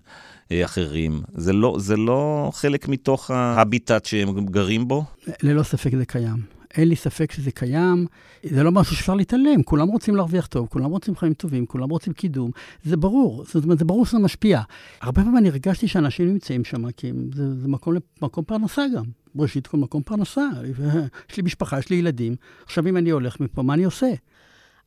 [0.52, 1.22] אה, אחרים.
[1.36, 5.04] זה לא, זה לא חלק מתוך ההביטט שהם גרים בו?
[5.44, 6.63] ללא ספק זה קיים.
[6.78, 8.06] אין לי ספק שזה קיים.
[8.44, 12.14] זה לא משהו שאפשר להתעלם, כולם רוצים להרוויח טוב, כולם רוצים חיים טובים, כולם רוצים
[12.14, 12.52] קידום.
[12.84, 14.62] זה ברור, זאת אומרת, זה ברור שזה משפיע.
[15.02, 19.04] הרבה פעמים אני הרגשתי שאנשים נמצאים שם, כי זה, זה מקום, מקום פרנסה גם.
[19.36, 20.48] ראשית כל מקום פרנסה.
[21.30, 22.36] יש לי משפחה, יש לי ילדים.
[22.66, 24.08] עכשיו, אם אני הולך מפה, מה אני עושה?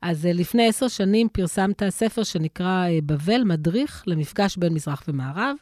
[0.02, 5.56] אז אה, לפני עשר שנים פרסמת ספר שנקרא אה, בבל, מדריך למפגש בין מזרח ומערב.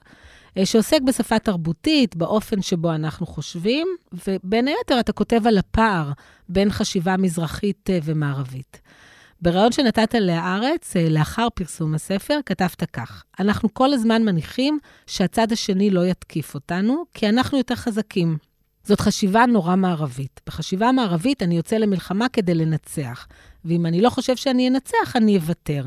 [0.59, 3.89] אה, שעוסק בשפה תרבותית, באופן שבו אנחנו חושבים,
[4.29, 6.13] ובין היתר אתה כותב על הפער
[6.49, 8.81] בין חשיבה מזרחית אה, ומערבית.
[9.43, 15.91] בריאיון שנתת ל"הארץ", אה, לאחר פרסום הספר, כתבת כך: אנחנו כל הזמן מניחים שהצד השני
[15.91, 18.37] לא יתקיף אותנו, כי אנחנו יותר חזקים.
[18.85, 20.41] זאת חשיבה נורא מערבית.
[20.47, 23.27] בחשיבה מערבית אני יוצא למלחמה כדי לנצח,
[23.65, 25.85] ואם אני לא חושב שאני אנצח, אני אוותר.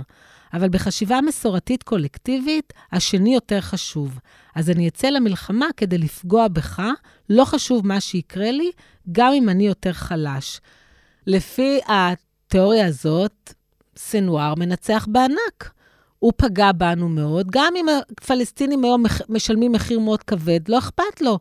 [0.53, 4.19] אבל בחשיבה מסורתית קולקטיבית, השני יותר חשוב.
[4.55, 6.81] אז אני אצא למלחמה כדי לפגוע בך,
[7.29, 8.71] לא חשוב מה שיקרה לי,
[9.11, 10.59] גם אם אני יותר חלש.
[11.27, 13.53] לפי התיאוריה הזאת,
[13.97, 15.71] סנוואר מנצח בענק.
[16.19, 21.39] הוא פגע בנו מאוד, גם אם הפלסטינים היום משלמים מחיר מאוד כבד, לא אכפת לו.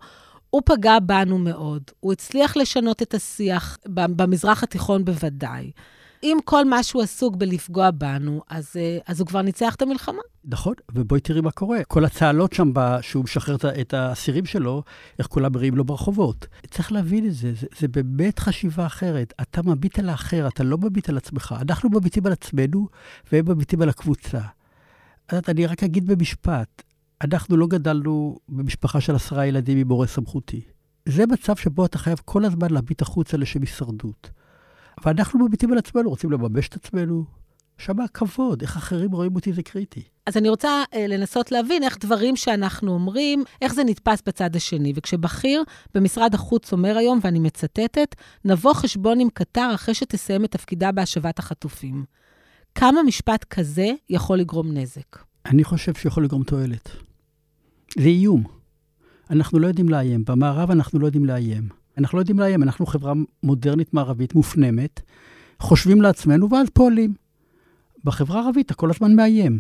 [0.51, 1.83] הוא פגע בנו מאוד.
[2.01, 5.71] הוא הצליח לשנות את השיח, במזרח התיכון בוודאי.
[6.23, 10.23] אם כל מה שהוא עסוק בלפגוע בנו, אז, אה, אז הוא כבר ניצח את המלחמה.
[10.45, 11.85] נכון, ובואי תראי מה קורה.
[11.85, 14.83] כל הצהלות שם, בה, שהוא משחרר את האסירים שלו,
[15.19, 16.47] איך כולם מריעים לו ברחובות.
[16.71, 19.35] צריך להבין את זה, זה, זה באמת חשיבה אחרת.
[19.43, 21.55] אתה מביט על האחר, אתה לא מביט על עצמך.
[21.61, 22.89] אנחנו מביטים על עצמנו,
[23.33, 24.41] והם מביטים על הקבוצה.
[25.29, 26.83] אז אני רק אגיד במשפט,
[27.23, 30.61] אנחנו לא גדלנו במשפחה של עשרה ילדים עם מורה סמכותי.
[31.07, 34.31] זה מצב שבו אתה חייב כל הזמן להביט החוצה לשם הישרדות.
[35.05, 37.25] ואנחנו מביטים על עצמנו, רוצים לממש את עצמנו.
[37.79, 40.03] שם הכבוד, איך אחרים רואים אותי זה קריטי.
[40.27, 44.93] אז אני רוצה אה, לנסות להבין איך דברים שאנחנו אומרים, איך זה נתפס בצד השני.
[44.97, 45.63] וכשבכיר
[45.95, 51.39] במשרד החוץ אומר היום, ואני מצטטת, נבוא חשבון עם קטר אחרי שתסיים את תפקידה בהשבת
[51.39, 52.05] החטופים.
[52.75, 55.17] כמה משפט כזה יכול לגרום נזק?
[55.47, 56.91] אני חושב שיכול לגרום תועלת.
[57.99, 58.45] זה איום.
[59.31, 60.25] אנחנו לא יודעים לאיים.
[60.25, 61.69] במערב אנחנו לא יודעים לאיים.
[61.99, 65.01] אנחנו לא יודעים לאיים, אנחנו חברה מודרנית מערבית מופנמת,
[65.61, 67.15] חושבים לעצמנו ואז פועלים.
[68.05, 69.59] בחברה הערבית אתה כל הזמן מאיים.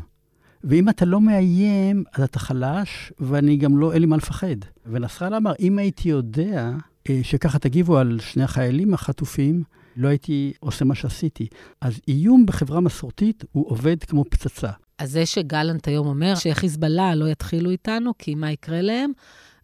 [0.64, 4.56] ואם אתה לא מאיים, אז אתה חלש, ואני גם לא, אין לי מה לפחד.
[4.86, 6.72] ונסראללה אמר, אם הייתי יודע
[7.10, 9.62] אה, שככה תגיבו על שני החיילים החטופים,
[9.96, 11.46] לא הייתי עושה מה שעשיתי.
[11.80, 14.70] אז איום בחברה מסורתית הוא עובד כמו פצצה.
[14.98, 19.12] אז זה שגלנט היום אומר שחיזבאללה לא יתחילו איתנו, כי מה יקרה להם?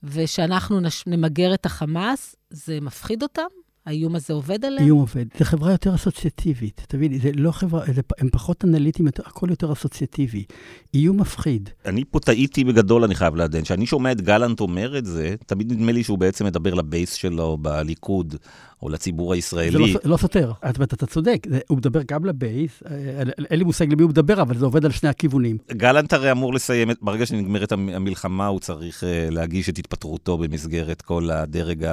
[0.05, 1.05] ושאנחנו נש...
[1.07, 3.43] נמגר את החמאס, זה מפחיד אותם?
[3.87, 4.87] האיום הזה עובד עליהם?
[4.87, 5.25] איום עובד.
[5.39, 6.85] זו חברה יותר אסוציאטיבית.
[6.89, 10.45] תביני, זה לא חברה, זה, הם פחות אנליטיים, הכל יותר אסוציאטיבי.
[10.95, 11.71] איום מפחיד.
[11.87, 13.63] אני פה טעיתי בגדול, אני חייב לעדן.
[13.63, 17.59] כשאני שומע את גלנט אומר את זה, תמיד נדמה לי שהוא בעצם מדבר לבייס שלו
[17.61, 18.37] בליכוד,
[18.83, 19.71] או לציבור הישראלי.
[19.71, 23.65] זה לא, לא סותר, אתה, אתה צודק, זה, הוא מדבר גם לבייס, אה, אין לי
[23.65, 25.59] מושג למי הוא מדבר, אבל זה עובד על שני הכיוונים.
[25.73, 31.31] גלנט הרי אמור לסיים, ברגע שנגמרת המלחמה, הוא צריך uh, להגיש את התפטרותו במסגרת כל
[31.31, 31.87] הדרג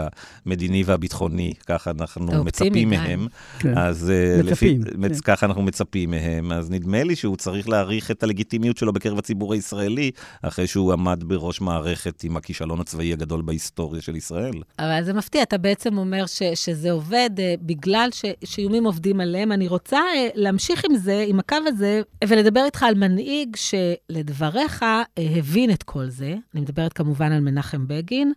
[0.45, 2.89] המדיני והביטחוני, ככה אנחנו מצפים.
[2.89, 3.27] מהם,
[3.59, 3.77] כן.
[3.77, 5.21] אז אה, מצפים, לפי, כן.
[5.23, 9.53] ככה אנחנו מצפים מהם, אז נדמה לי שהוא צריך להעריך את הלגיטימיות שלו בקרב הציבור
[9.53, 14.61] הישראלי, אחרי שהוא עמד בראש מערכת עם הכישלון הצבאי הגדול בהיסטוריה של ישראל.
[14.79, 16.41] אבל זה מפתיע, אתה בעצם אומר ש,
[16.79, 18.09] שזה עובד אה, בגלל
[18.45, 19.51] שאיומים עובדים עליהם.
[19.51, 25.03] אני רוצה אה, להמשיך עם זה, עם הקו הזה, ולדבר איתך על מנהיג שלדבריך אה,
[25.17, 26.35] הבין את כל זה.
[26.53, 28.33] אני מדברת כמובן על מנחם בגין.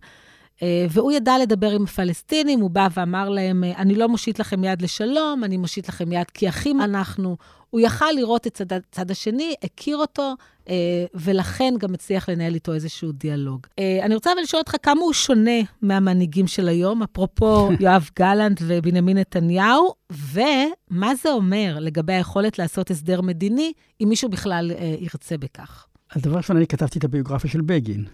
[0.61, 4.63] אה, והוא ידע לדבר עם הפלסטינים, הוא בא ואמר להם, אה, אני לא מושיט לכם
[4.63, 7.37] יד לשלום, אני מושיט לכם יד כי אחים אנחנו.
[7.69, 10.35] הוא יכל לראות את צד, הצד השני, הכיר אותו,
[10.69, 13.67] אה, ולכן גם הצליח לנהל איתו איזשהו דיאלוג.
[14.01, 19.17] אני רוצה אבל לשאול אותך כמה הוא שונה מהמנהיגים של היום, אפרופו יואב גלנט ובנימין
[19.17, 25.85] נתניהו, ומה זה אומר לגבי היכולת לעשות הסדר מדיני, אם מישהו בכלל ירצה בכך.
[26.15, 28.05] אז דבר ראשון, אני כתבתי את הביוגרפיה של בגין.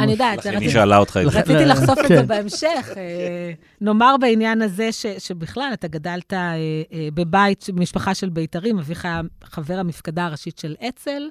[0.00, 1.38] אני יודעת, לכן רציתי- היא שאלה אותך את זה.
[1.38, 2.16] רציתי ל- לחשוף את כן.
[2.16, 2.88] זה בהמשך.
[2.96, 6.38] אה, נאמר בעניין הזה ש, שבכלל, אתה גדלת אה,
[6.92, 11.28] אה, בבית, במשפחה של בית"רים, אביך היה חבר המפקדה הראשית של אצ"ל,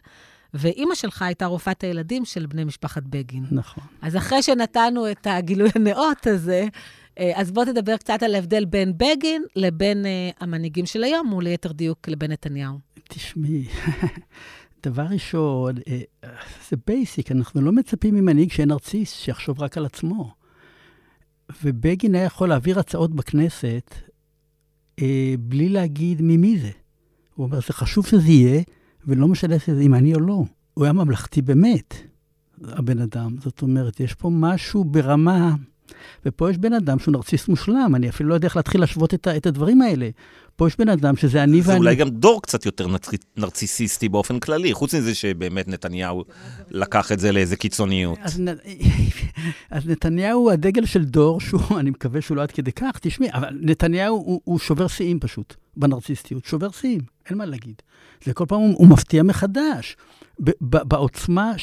[0.53, 3.45] ואימא שלך הייתה רופאת הילדים של בני משפחת בגין.
[3.51, 3.83] נכון.
[4.01, 6.65] אז אחרי שנתנו את הגילוי הנאות הזה,
[7.35, 10.05] אז בוא תדבר קצת על ההבדל בין בגין לבין
[10.39, 12.73] המנהיגים של היום, וליתר דיוק לבין נתניהו.
[13.09, 13.65] תשמעי,
[14.83, 16.29] דבר ראשון, אה,
[16.69, 20.33] זה basic, אנחנו לא מצפים ממנהיג שיהיה נרציס, שיחשוב רק על עצמו.
[21.63, 23.95] ובגין היה יכול להעביר הצעות בכנסת
[25.01, 26.71] אה, בלי להגיד ממי זה.
[27.35, 28.61] הוא אומר, זה חשוב שזה יהיה,
[29.07, 30.43] ולא משנה שזה אם אני או לא.
[30.73, 31.93] הוא היה ממלכתי באמת,
[32.63, 33.35] הבן אדם.
[33.39, 35.55] זאת אומרת, יש פה משהו ברמה...
[36.25, 39.27] ופה יש בן אדם שהוא נרציסט מושלם, אני אפילו לא יודע איך להתחיל להשוות את,
[39.27, 40.09] את הדברים האלה.
[40.55, 41.79] פה יש בן אדם שזה אני זה ואני.
[41.79, 46.23] אולי גם דור קצת יותר נרצ- נרציסיסטי באופן כללי, חוץ מזה שבאמת נתניהו
[46.69, 48.19] לקח את זה לאיזה קיצוניות.
[48.21, 48.45] אז, נ...
[49.71, 53.29] אז נתניהו הוא הדגל של דור שהוא, אני מקווה שהוא לא עד כדי כך, תשמעי,
[53.33, 57.81] אבל נתניהו הוא, הוא שובר שיאים פשוט, בנרציסטיות, שובר שיאים, אין מה להגיד.
[58.23, 59.97] זה כל פעם הוא, הוא מפתיע מחדש,
[60.39, 61.57] ב, ב, בעוצמה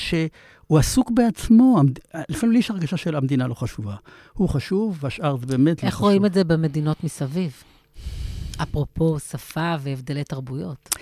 [0.67, 1.81] שהוא עסוק בעצמו.
[2.29, 3.97] לפעמים לי יש הרגשה של המדינה לא חשובה.
[4.33, 6.05] הוא חשוב, והשאר זה באמת לא איך חשוב.
[6.05, 7.63] רואים את זה במדינות מסביב?
[8.63, 10.97] אפרופו שפה והבדלי תרבויות.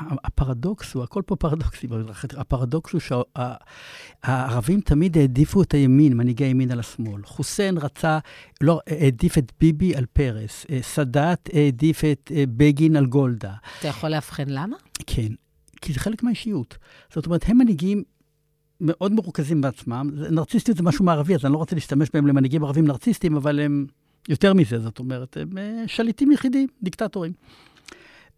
[0.00, 1.86] הפרדוקס הוא, הכל פה פרדוקסי
[2.36, 3.00] הפרדוקס הוא
[4.24, 7.22] שהערבים תמיד העדיפו את הימין, מנהיגי הימין על השמאל.
[7.24, 8.18] חוסיין רצה,
[8.60, 10.66] לא, העדיף את ביבי על פרס.
[10.70, 13.52] אה, סאדאת העדיף את אה, בגין על גולדה.
[13.78, 14.76] אתה יכול לאבחן למה?
[15.06, 15.32] כן,
[15.80, 16.78] כי זה חלק מהאישיות.
[17.14, 18.02] זאת אומרת, הם מנהיגים
[18.82, 20.10] מאוד מרוכזים בעצמם.
[20.30, 23.86] נרציסטיות זה משהו מערבי, אז אני לא רוצה להשתמש בהם למנהיגים ערבים נרציסטים, אבל הם
[24.28, 27.32] יותר מזה, זאת אומרת, הם אה, שליטים יחידים, דיקטטורים.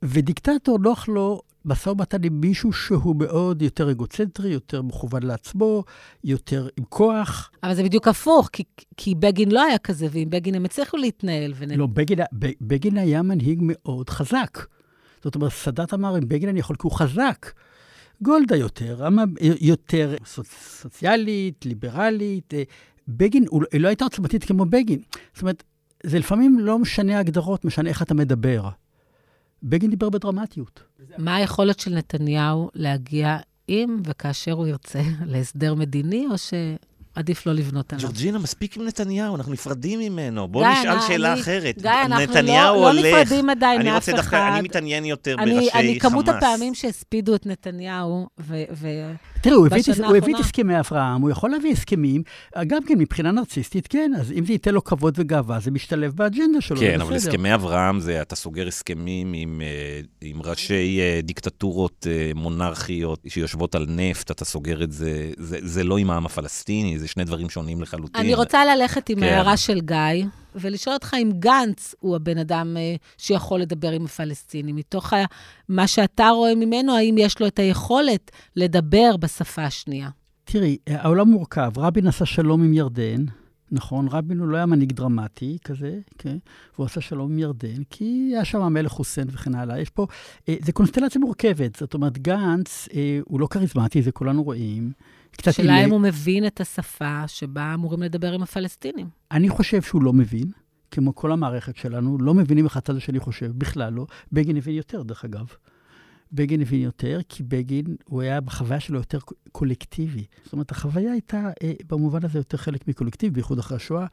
[0.03, 5.85] ודיקטטור נוח לו משא ומתן עם מישהו שהוא מאוד יותר אגוצנטרי, יותר מכוון לעצמו,
[6.25, 7.51] יותר עם כוח.
[7.63, 8.63] אבל זה בדיוק הפוך, כי,
[8.97, 11.53] כי בגין לא היה כזה, ועם בגין הם הצליחו להתנהל.
[11.57, 11.79] ונ...
[11.79, 14.67] לא, בגין, ב- בגין היה מנהיג מאוד חזק.
[15.25, 17.47] זאת אומרת, סאדאת אמר, עם בגין אני יכול, כי הוא חזק.
[18.25, 19.07] גולדה יותר,
[19.61, 20.49] יותר סוצ,
[20.81, 22.55] סוציאלית, ליברלית.
[22.55, 22.63] אה,
[23.09, 25.01] בגין, הוא, היא לא הייתה עוצמתית כמו בגין.
[25.35, 25.63] זאת אומרת,
[26.03, 28.69] זה לפעמים לא משנה ההגדרות, משנה איך אתה מדבר.
[29.63, 30.83] בגין דיבר בדרמטיות.
[31.19, 36.39] מה היכולת של נתניהו להגיע, אם וכאשר הוא ירצה, להסדר מדיני, או
[37.15, 38.05] שעדיף לא לבנות עליו?
[38.07, 40.49] ג'ורג'ינה, מספיק עם נתניהו, אנחנו נפרדים ממנו.
[40.49, 41.79] בוא גיא, נשאל אני- שאלה אחרת.
[41.83, 43.01] גיא, אנחנו נתניהו לא, לא.
[43.09, 44.51] נפרדים עדיין אני מאף רוצה דווקא, אחד.
[44.55, 46.37] אני מתעניין יותר אני, בראשי אני, כמות חמאס.
[46.43, 48.63] הפעמים שהספידו את נתניהו, ו...
[48.73, 48.89] ו...
[49.43, 52.23] תראו, הוא הביא, את, בשנה הוא הביא את האחרונה- הסכמי אברהם, הוא יכול להביא הסכמים,
[52.67, 56.61] גם כן מבחינה נרציסטית, כן, אז אם זה ייתן לו כבוד וגאווה, זה משתלב באג'נדה
[56.61, 57.15] שלו, כן, אבל.
[57.15, 63.75] הסכמי אברהם זה, אתה סוגר הסכמים עם, אה, עם ראשי אה, דיקטטורות אה, מונרכיות שיושבות
[63.75, 67.51] על נפט, אתה סוגר את זה, זה, זה לא עם העם הפלסטיני, זה שני דברים
[67.51, 68.21] שונים לחלוטין.
[68.21, 69.23] אני רוצה ללכת עם כן.
[69.23, 74.77] ההערה של גיא, ולשאול אותך אם גנץ הוא הבן אדם אה, שיכול לדבר עם הפלסטינים.
[74.77, 75.25] מתוך ה-
[75.69, 80.09] מה שאתה רואה ממנו, האם יש לו את היכולת לדבר בשפה השנייה?
[80.45, 81.71] תראי, העולם מורכב.
[81.77, 83.25] רבין עשה שלום עם ירדן,
[83.73, 84.09] נכון?
[84.11, 86.37] רבין הוא לא היה מנהיג דרמטי כזה, כן?
[86.75, 89.81] והוא עשה שלום עם ירדן, כי היה שם המלך חוסיין וכן הלאה.
[89.81, 90.07] יש פה,
[90.49, 91.77] אה, זה קונסטלציה מורכבת.
[91.77, 94.93] זאת אומרת, גנץ אה, הוא לא כריזמטי, זה כולנו רואים.
[95.37, 95.91] קצת השאלה אם.
[95.91, 99.09] הוא מבין את השפה שבה אמורים לדבר עם הפלסטינים.
[99.31, 100.51] אני חושב שהוא לא מבין,
[100.91, 104.07] כמו כל המערכת שלנו, לא מבינים איך הצד השני חושב, בכלל לא.
[104.33, 105.47] בגין הבין יותר, דרך אגב.
[106.33, 109.19] בגין הבין יותר, כי בגין, הוא היה בחוויה שלו יותר
[109.53, 110.25] קולקטיבי.
[110.45, 114.07] זאת אומרת, החוויה הייתה אה, במובן הזה יותר חלק מקולקטיב, בייחוד אחרי השואה.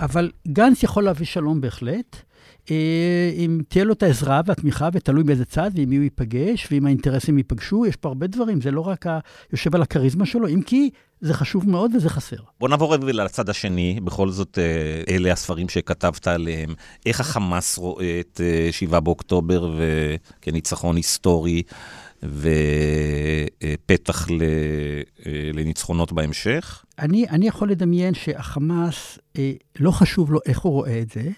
[0.00, 2.16] אבל גנץ יכול להביא שלום בהחלט,
[2.70, 6.86] אה, אם תהיה לו את העזרה והתמיכה, ותלוי באיזה צד, ועם מי הוא ייפגש, ואם
[6.86, 9.06] האינטרסים ייפגשו, יש פה הרבה דברים, זה לא רק
[9.50, 12.36] היושב על הכריזמה שלו, אם כי זה חשוב מאוד וזה חסר.
[12.60, 16.74] בוא נעבור לצד השני, בכל זאת, אה, אלה הספרים שכתבת עליהם.
[17.06, 19.74] איך החמאס רואה את 7 באוקטובר
[20.40, 21.62] כניצחון היסטורי?
[22.22, 24.28] ופתח
[25.54, 26.84] לניצחונות בהמשך?
[26.98, 29.18] אני, אני יכול לדמיין שהחמאס,
[29.80, 31.30] לא חשוב לו איך הוא רואה את זה,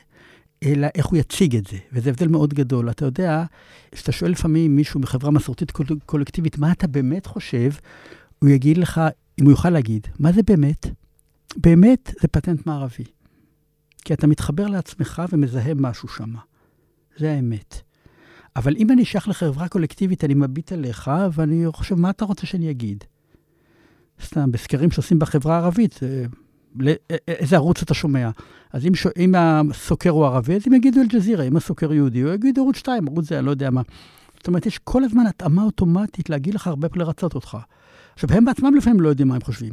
[0.64, 2.90] אלא איך הוא יציג את זה, וזה הבדל מאוד גדול.
[2.90, 3.44] אתה יודע,
[3.92, 7.70] כשאתה שואל לפעמים מישהו מחברה מסורתית קול, קולקטיבית, מה אתה באמת חושב,
[8.38, 9.00] הוא יגיד לך,
[9.40, 10.86] אם הוא יוכל להגיד, מה זה באמת?
[11.56, 13.04] באמת זה פטנט מערבי.
[14.04, 16.34] כי אתה מתחבר לעצמך ומזהה משהו שם.
[17.16, 17.80] זה האמת.
[18.56, 22.70] אבל אם אני שייך לחברה קולקטיבית, אני מביט עליך, ואני חושב, מה אתה רוצה שאני
[22.70, 23.04] אגיד?
[24.24, 26.00] סתם, בסקרים שעושים בחברה הערבית,
[27.28, 28.30] איזה ערוץ אתה שומע.
[28.72, 32.58] אז אם, אם הסוקר הוא ערבי, אז הם יגידו אל-ג'זירה, אם הסוקר יהודי, הוא יגיד
[32.58, 33.82] ערוץ 2, ערוץ זה, אני לא יודע מה.
[34.36, 37.58] זאת אומרת, יש כל הזמן התאמה אוטומטית להגיד לך הרבה פעמים לרצות אותך.
[38.14, 39.72] עכשיו, הם בעצמם לפעמים לא יודעים מה הם חושבים.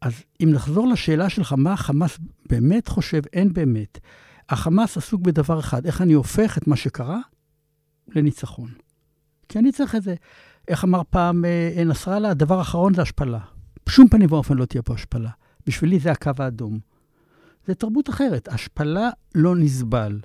[0.00, 3.98] אז אם נחזור לשאלה שלך, מה החמאס באמת חושב, אין באמת.
[4.48, 7.20] החמאס עסוק בדבר אחד, איך אני הופך את מה שקרה
[8.08, 8.70] לניצחון.
[9.48, 10.14] כי אני צריך את זה.
[10.68, 13.40] איך אמר פעם אה, נסראללה, הדבר האחרון זה השפלה.
[13.86, 15.30] בשום פנים ואופן לא תהיה פה השפלה.
[15.66, 16.78] בשבילי זה הקו האדום.
[17.66, 18.48] זה תרבות אחרת.
[18.48, 20.20] השפלה לא נסבל.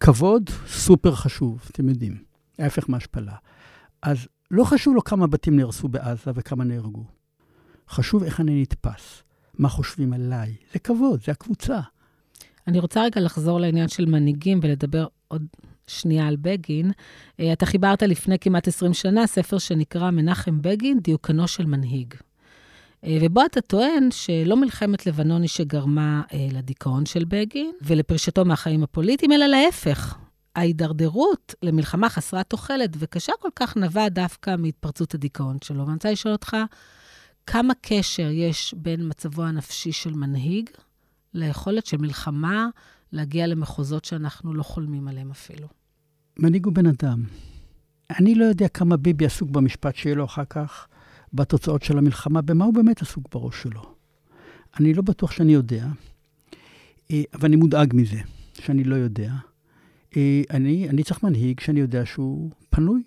[0.00, 2.22] כבוד, סופר חשוב, אתם יודעים.
[2.58, 3.34] ההפך מהשפלה.
[4.02, 7.04] אז לא חשוב לו כמה בתים נהרסו בעזה וכמה נהרגו.
[7.88, 9.22] חשוב איך אני נתפס,
[9.58, 10.54] מה חושבים עליי.
[10.72, 11.80] זה כבוד, זה הקבוצה.
[12.66, 15.46] אני רוצה רגע לחזור לעניין של מנהיגים ולדבר עוד
[15.90, 16.90] שנייה על בגין.
[17.40, 22.14] אה, אתה חיברת לפני כמעט 20 שנה ספר שנקרא מנחם בגין, דיוקנו של מנהיג.
[23.04, 28.82] אה, ובו אתה טוען שלא מלחמת לבנון היא שגרמה אה, לדיכאון של בגין ולפרישתו מהחיים
[28.82, 30.16] הפוליטיים, אלא להפך.
[30.56, 35.80] ההידרדרות למלחמה חסרת תוחלת וקשה כל כך נבעה דווקא מהתפרצות הדיכאון שלו.
[35.80, 36.56] ואני רוצה לשאול אותך,
[37.46, 40.70] כמה קשר יש בין מצבו הנפשי של מנהיג
[41.34, 42.68] ליכולת של מלחמה
[43.12, 45.79] להגיע למחוזות שאנחנו לא חולמים עליהם אפילו?
[46.38, 47.22] מנהיג הוא בן אדם.
[48.18, 50.86] אני לא יודע כמה ביבי עסוק במשפט שיהיה לו אחר כך.
[51.32, 53.94] בתוצאות של המלחמה, במה הוא באמת עסוק בראש שלו.
[54.80, 55.86] אני לא בטוח שאני יודע,
[57.10, 58.20] אה, אבל אני מודאג מזה,
[58.54, 59.32] שאני לא יודע.
[60.16, 63.02] אה, אני, אני צריך מנהיג שאני יודע שהוא פנוי.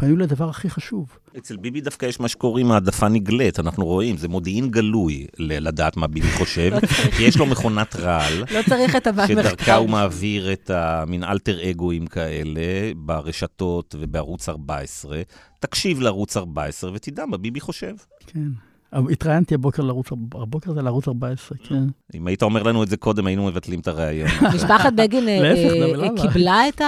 [0.00, 1.18] פנוי לדבר הכי חשוב.
[1.38, 6.06] אצל ביבי דווקא יש מה שקוראים העדפה נגלית, אנחנו רואים, זה מודיעין גלוי לדעת מה
[6.06, 6.70] ביבי חושב,
[7.16, 8.32] כי יש לו מכונת רעל.
[8.54, 9.42] לא צריך את הבא מחקר.
[9.42, 15.22] שדרכה הוא מעביר את המין אלטר אגואים כאלה ברשתות ובערוץ 14.
[15.60, 17.94] תקשיב לערוץ 14 ותדע מה ביבי חושב.
[18.26, 18.48] כן.
[18.92, 21.84] התראיינתי הבוקר לערוץ, הבוקר זה לערוץ 14, כן.
[22.14, 24.28] אם היית אומר לנו את זה קודם, היינו מבטלים את הראיון.
[24.54, 26.80] משפחת בגין אה, אה, קיבלה את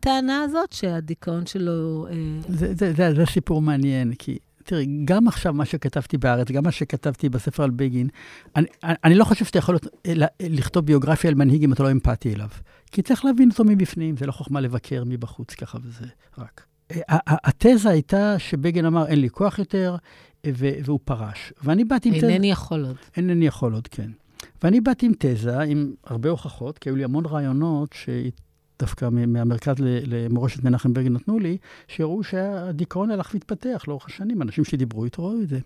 [0.00, 2.06] הטענה הזאת, שהדיכאון שלו...
[2.06, 2.12] אה,
[2.48, 6.72] זה, זה, זה, זה סיפור מעניין, כי תראי, גם עכשיו מה שכתבתי בארץ, גם מה
[6.72, 8.08] שכתבתי בספר על בגין,
[8.56, 9.78] אני, אני לא חושב שאתה יכול
[10.40, 12.48] לכתוב ביוגרפיה על מנהיג אם אתה לא אמפתי אליו.
[12.92, 16.06] כי צריך להבין אותו מבפנים, זה לא חוכמה לבקר מבחוץ ככה וזה
[16.38, 16.66] רק.
[17.20, 19.96] התזה הייתה שבגין אמר, אין לי כוח יותר,
[20.46, 21.52] והוא פרש.
[21.62, 22.28] ואני באתי עם תזה...
[22.28, 22.96] אינני יכול עוד.
[23.16, 24.10] אינני יכול עוד, כן.
[24.62, 27.94] ואני באתי עם תזה, עם הרבה הוכחות, כי היו לי המון רעיונות
[28.78, 31.56] דווקא מהמרכז למורשת מנחם בגין נתנו לי,
[31.88, 35.58] שהראו שהדיכאון הלך והתפתח לאורך השנים, אנשים שדיברו איתו ראו את זה.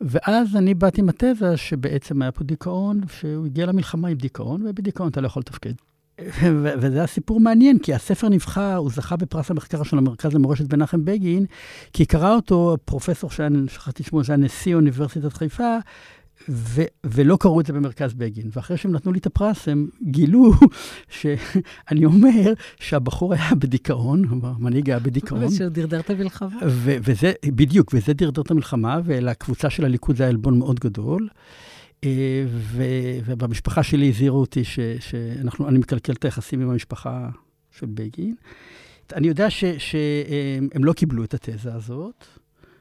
[0.00, 5.08] ואז אני באתי עם התזה שבעצם היה פה דיכאון, שהוא הגיע למלחמה עם דיכאון, ובדיכאון
[5.08, 5.72] אתה לא יכול לתפקד.
[6.80, 11.04] וזה היה סיפור מעניין, כי הספר נבחר, הוא זכה בפרס המחקר של המרכז למורשת מנחם
[11.04, 11.46] בגין,
[11.92, 15.76] כי קרא אותו פרופסור, שכחתי שמו, שהיה נשיא אוניברסיטת חיפה,
[16.48, 18.50] ו- ולא קראו את זה במרכז בגין.
[18.52, 20.52] ואחרי שהם נתנו לי את הפרס, הם גילו
[21.08, 25.44] שאני אומר שהבחור היה בדיכאון, המנהיג היה בדיכאון.
[25.44, 26.58] ושהוא דרדר את המלחמה.
[26.66, 31.28] ו- וזה, בדיוק, וזה דרדר את המלחמה, ולקבוצה של הליכוד זה היה עלבון מאוד גדול.
[32.04, 37.28] אה, ו- ובמשפחה שלי הזהירו אותי שאני מקלקל את היחסים עם המשפחה
[37.70, 38.34] של בגין.
[39.14, 42.26] אני יודע שהם לא קיבלו את התזה הזאת.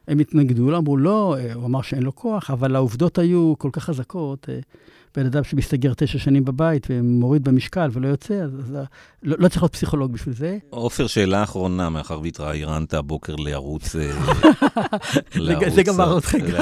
[0.08, 3.84] הם התנגדו, אמרו לא, אה, הוא אמר שאין לו כוח, אבל העובדות היו כל כך
[3.84, 4.50] חזקות.
[5.16, 8.78] בן אדם שמסתגר תשע שנים בבית ומוריד במשקל ולא יוצא, אז, אז
[9.24, 10.58] לא, לא צריך להיות פסיכולוג בשביל זה.
[10.70, 13.96] עופר, שאלה אחרונה, מאחר והתראיינת הבוקר לערוץ...
[13.96, 14.12] אה,
[15.76, 16.54] זה גמר אותך, גיא.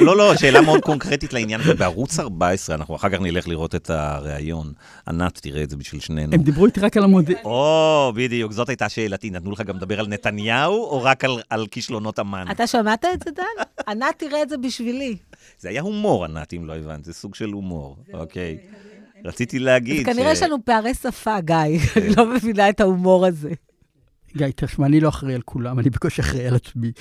[0.00, 4.72] לא, לא, שאלה מאוד קונקרטית לעניין, בערוץ 14, אנחנו אחר כך נלך לראות את הריאיון.
[5.08, 6.34] ענת, תראה את זה בשביל שנינו.
[6.34, 7.44] הם דיברו איתי רק על המודיעין.
[7.44, 9.30] או, בדיוק, זאת הייתה שאלתי.
[9.30, 12.44] נתנו לך גם לדבר על נתניהו, או רק על כישלונות המן?
[12.50, 13.64] אתה שמעת את זה, דן?
[13.88, 15.16] ענת תראה את זה בשבילי.
[15.58, 18.58] זה היה הומור, ענת, אם לא הבנת, זה סוג של הומור, אוקיי.
[19.24, 21.56] רציתי להגיד אז כנראה יש לנו פערי שפה, גיא.
[21.96, 23.50] אני לא מבינה את ההומור הזה.
[24.36, 26.92] גיא, תשמע, אני לא אחראי על כולם, אני בקושי אחראי על עצמי.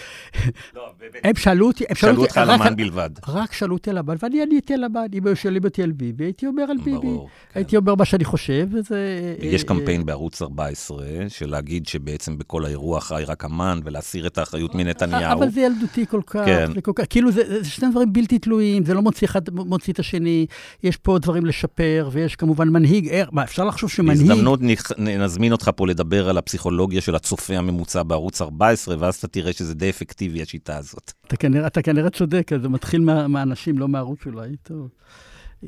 [0.75, 1.21] לא, באמת.
[1.23, 3.09] הם שאלו אותי, הם שאלו אותך על אמן בלבד.
[3.27, 5.05] רק שאלו אותי על הבן, ואני עניתי על הבן.
[5.13, 6.91] אם היו שואלים אותי על ביבי, הייתי אומר על ביבי.
[6.91, 7.29] ברור.
[7.53, 7.59] כן.
[7.59, 8.97] הייתי אומר מה שאני חושב, וזה...
[9.41, 14.37] יש אה, קמפיין בערוץ 14, של להגיד שבעצם בכל האירוע אחראי רק אמן, ולהסיר את
[14.37, 15.37] האחריות מנתניהו.
[15.37, 16.71] אבל זה ילדותי כל כך, כן.
[16.95, 20.45] כך, כאילו זה, זה שני דברים בלתי תלויים, זה לא מוציא אחד מוציא את השני,
[20.83, 24.27] יש פה דברים לשפר, ויש כמובן מנהיג, אה, מה, אפשר לחשוב שמנהיג...
[24.27, 24.59] בהזדמנות
[24.97, 29.75] נזמין אותך פה לדבר על הפסיכולוגיה של הצופה הממוצע בערוץ 14, ואז אתה תראה שזה
[29.75, 31.11] די אפקטיבי, השיטה הזאת.
[31.27, 34.89] אתה כנראה, אתה כנראה צודק, זה מתחיל מה, מהאנשים, לא מהערוץ אולי, טוב.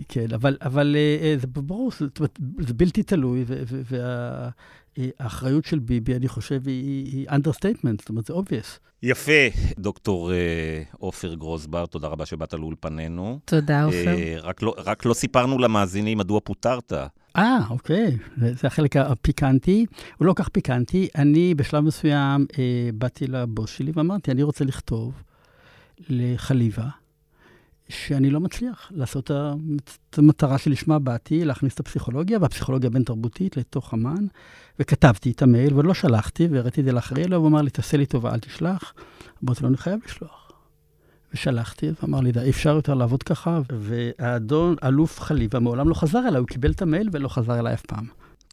[0.10, 2.06] כן, אבל, אבל אה, אה, זה ברור, זה,
[2.60, 3.46] זה בלתי תלוי,
[5.20, 8.80] והאחריות של ביבי, אני חושב, היא, היא, understatement, זאת אומרת, זה obvious.
[9.04, 9.32] יפה,
[9.78, 13.40] דוקטור אה, עופר גרוסבר, תודה רבה שבאת לאולפנינו.
[13.46, 14.08] תודה, עופר.
[14.18, 16.94] אה, רק לא- רק לא סיפרנו למאזינים מדוע פוטרת.
[17.36, 19.86] אה, אוקיי, זה, זה החלק הפיקנטי.
[20.18, 21.08] הוא לא כך פיקנטי.
[21.16, 25.24] אני בשלב מסוים אה, באתי לבוס שלי ואמרתי, אני רוצה לכתוב
[26.10, 26.88] לחליבה,
[27.90, 29.32] שאני לא מצליח לעשות
[30.12, 34.26] את המטרה שלשמה באתי, להכניס את הפסיכולוגיה והפסיכולוגיה הבין-תרבותית לתוך אמן,
[34.80, 38.06] וכתבתי את המייל ולא שלחתי, והראיתי את זה לאחראי לו, והוא אמר לי, תעשה לי
[38.06, 38.94] טובה, אל תשלח.
[39.44, 40.52] אמרתי לו, אני חייב לשלוח.
[41.34, 46.40] ושלחתי, ואמר לי, אי אפשר יותר לעבוד ככה, והאדון, אלוף חליבה, מעולם לא חזר אליי,
[46.40, 48.06] הוא קיבל את המייל ולא חזר אליי אף פעם.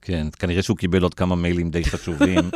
[0.07, 2.38] כן, כנראה שהוא קיבל עוד כמה מיילים די חשובים,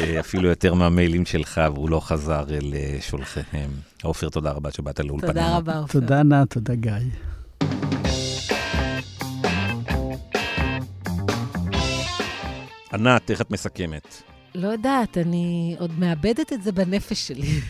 [0.00, 3.70] אה, אפילו יותר מהמיילים שלך, והוא לא חזר אל אה, שולחיהם.
[4.02, 5.32] עופר, תודה רבה שבאת לאולפנינו.
[5.32, 6.00] תודה רבה, עופר.
[6.00, 6.92] תודה, נא, תודה, גיא.
[12.92, 14.22] ענת, איך את מסכמת?
[14.54, 17.48] לא יודעת, אני עוד מאבדת את זה בנפש שלי.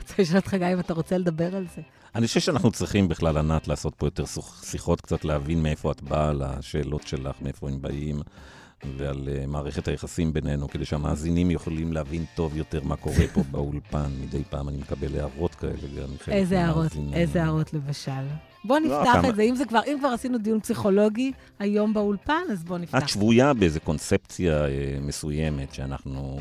[0.00, 1.82] רוצה לשאול אותך, גיא, אם אתה רוצה לדבר על זה.
[2.14, 4.24] אני חושב שאנחנו צריכים בכלל, ענת, לעשות פה יותר
[4.62, 8.20] שיחות, קצת להבין מאיפה את באה, על השאלות שלך, מאיפה הם באים,
[8.96, 14.10] ועל uh, מערכת היחסים בינינו, כדי שהמאזינים יכולים להבין טוב יותר מה קורה פה באולפן.
[14.20, 16.92] מדי פעם אני מקבל הערות כאלה גם מחלק איזה הערות.
[17.12, 18.10] איזה הערות למשל.
[18.64, 21.94] בוא לא, נפתח כמה- את זה, אם זה כבר, אם כבר עשינו דיון פסיכולוגי היום
[21.94, 22.98] באולפן, אז בוא נפתח.
[22.98, 24.68] את שבויה באיזו קונספציה אה,
[25.00, 26.40] מסוימת שאנחנו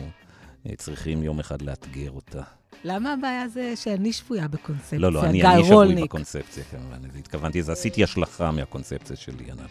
[0.77, 2.41] צריכים יום אחד לאתגר אותה.
[2.83, 4.99] למה הבעיה זה שאני שבויה בקונספציה?
[4.99, 6.03] לא, לא, אני, אני שבוי.
[6.03, 6.97] בקונספציה, כמובן.
[7.19, 9.69] התכוונתי, אז עשיתי השלכה מהקונספציה שלי, ענת.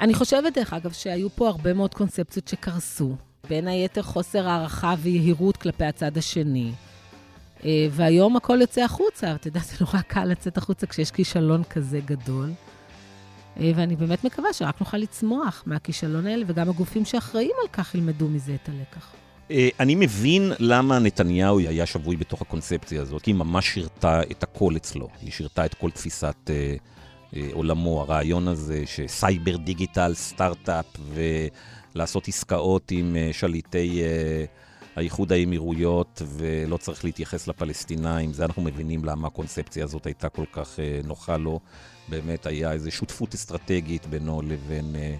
[0.00, 3.16] אני חושבת, דרך אגב, שהיו פה הרבה מאוד קונספציות שקרסו.
[3.48, 6.72] בין היתר חוסר הערכה ויהירות כלפי הצד השני.
[7.64, 9.34] אה, והיום הכל יוצא החוצה.
[9.34, 12.50] אתה יודע, זה נורא קל לצאת החוצה כשיש כישלון כזה גדול.
[13.60, 18.28] אה, ואני באמת מקווה שרק נוכל לצמוח מהכישלון האלה, וגם הגופים שאחראים על כך ילמדו
[18.28, 19.12] מזה את הלקח.
[19.50, 24.42] אה, אני מבין למה נתניהו היה שבוי בתוך הקונספציה הזאת, כי היא ממש שירתה את
[24.42, 25.08] הכל אצלו.
[25.22, 26.76] היא שירתה את כל תפיסת אה,
[27.36, 30.86] אה, עולמו, הרעיון הזה שסייבר דיגיטל, סטארט-אפ,
[31.94, 34.44] ולעשות עסקאות עם אה, שליטי אה,
[34.96, 38.32] האיחוד האמירויות, ולא צריך להתייחס לפלסטינאים.
[38.32, 41.60] זה אנחנו מבינים למה הקונספציה הזאת הייתה כל כך אה, נוחה לו.
[42.08, 45.14] באמת היה איזו שותפות אסטרטגית בינו לבין אה,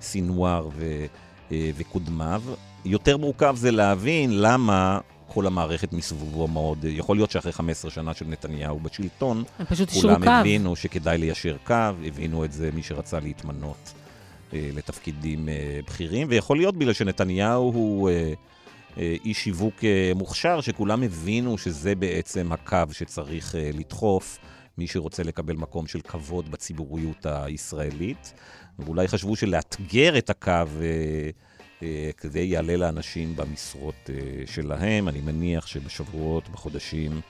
[0.00, 1.04] סינואר ו,
[1.52, 2.42] אה, וקודמיו.
[2.84, 8.26] יותר מורכב זה להבין למה כל המערכת מסביבו מאוד, יכול להיות שאחרי 15 שנה של
[8.28, 9.44] נתניהו בשלטון,
[10.00, 10.30] כולם קו.
[10.30, 11.74] הבינו שכדאי ליישר קו,
[12.06, 13.92] הבינו את זה מי שרצה להתמנות
[14.52, 18.32] אה, לתפקידים אה, בכירים, ויכול להיות בגלל שנתניהו הוא אה,
[18.98, 24.38] אה, איש שיווק אה, מוכשר, שכולם הבינו שזה בעצם הקו שצריך אה, לדחוף,
[24.78, 28.32] מי שרוצה לקבל מקום של כבוד בציבוריות הישראלית,
[28.78, 31.30] ואולי חשבו שלאתגר את הקו אה,
[31.84, 35.08] אה, כדי יעלה לאנשים במשרות אה, שלהם.
[35.08, 37.20] אני מניח שבשבועות, בחודשים,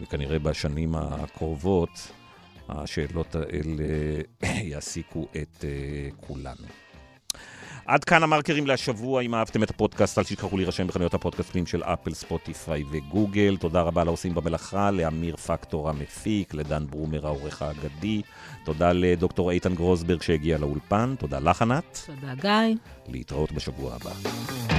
[0.00, 2.12] וכנראה בשנים הקרובות,
[2.68, 3.84] השאלות האלה
[4.72, 6.66] יעסיקו את uh, כולנו.
[7.86, 9.22] עד כאן המרקרים להשבוע.
[9.22, 13.56] אם אהבתם את הפודקאסט, אל תשכחו להירשם בחנויות הפודקאסטים של אפל, ספוטיפיי וגוגל.
[13.56, 18.22] תודה רבה לעושים במלאכה, לאמיר פקטור המפיק, לדן ברומר העורך האגדי.
[18.64, 21.14] תודה לדוקטור איתן גרוסברג שהגיע לאולפן.
[21.18, 21.98] תודה לך, ענת.
[22.06, 22.74] תודה, גיא.
[23.08, 24.73] להתראות בשבוע הבא.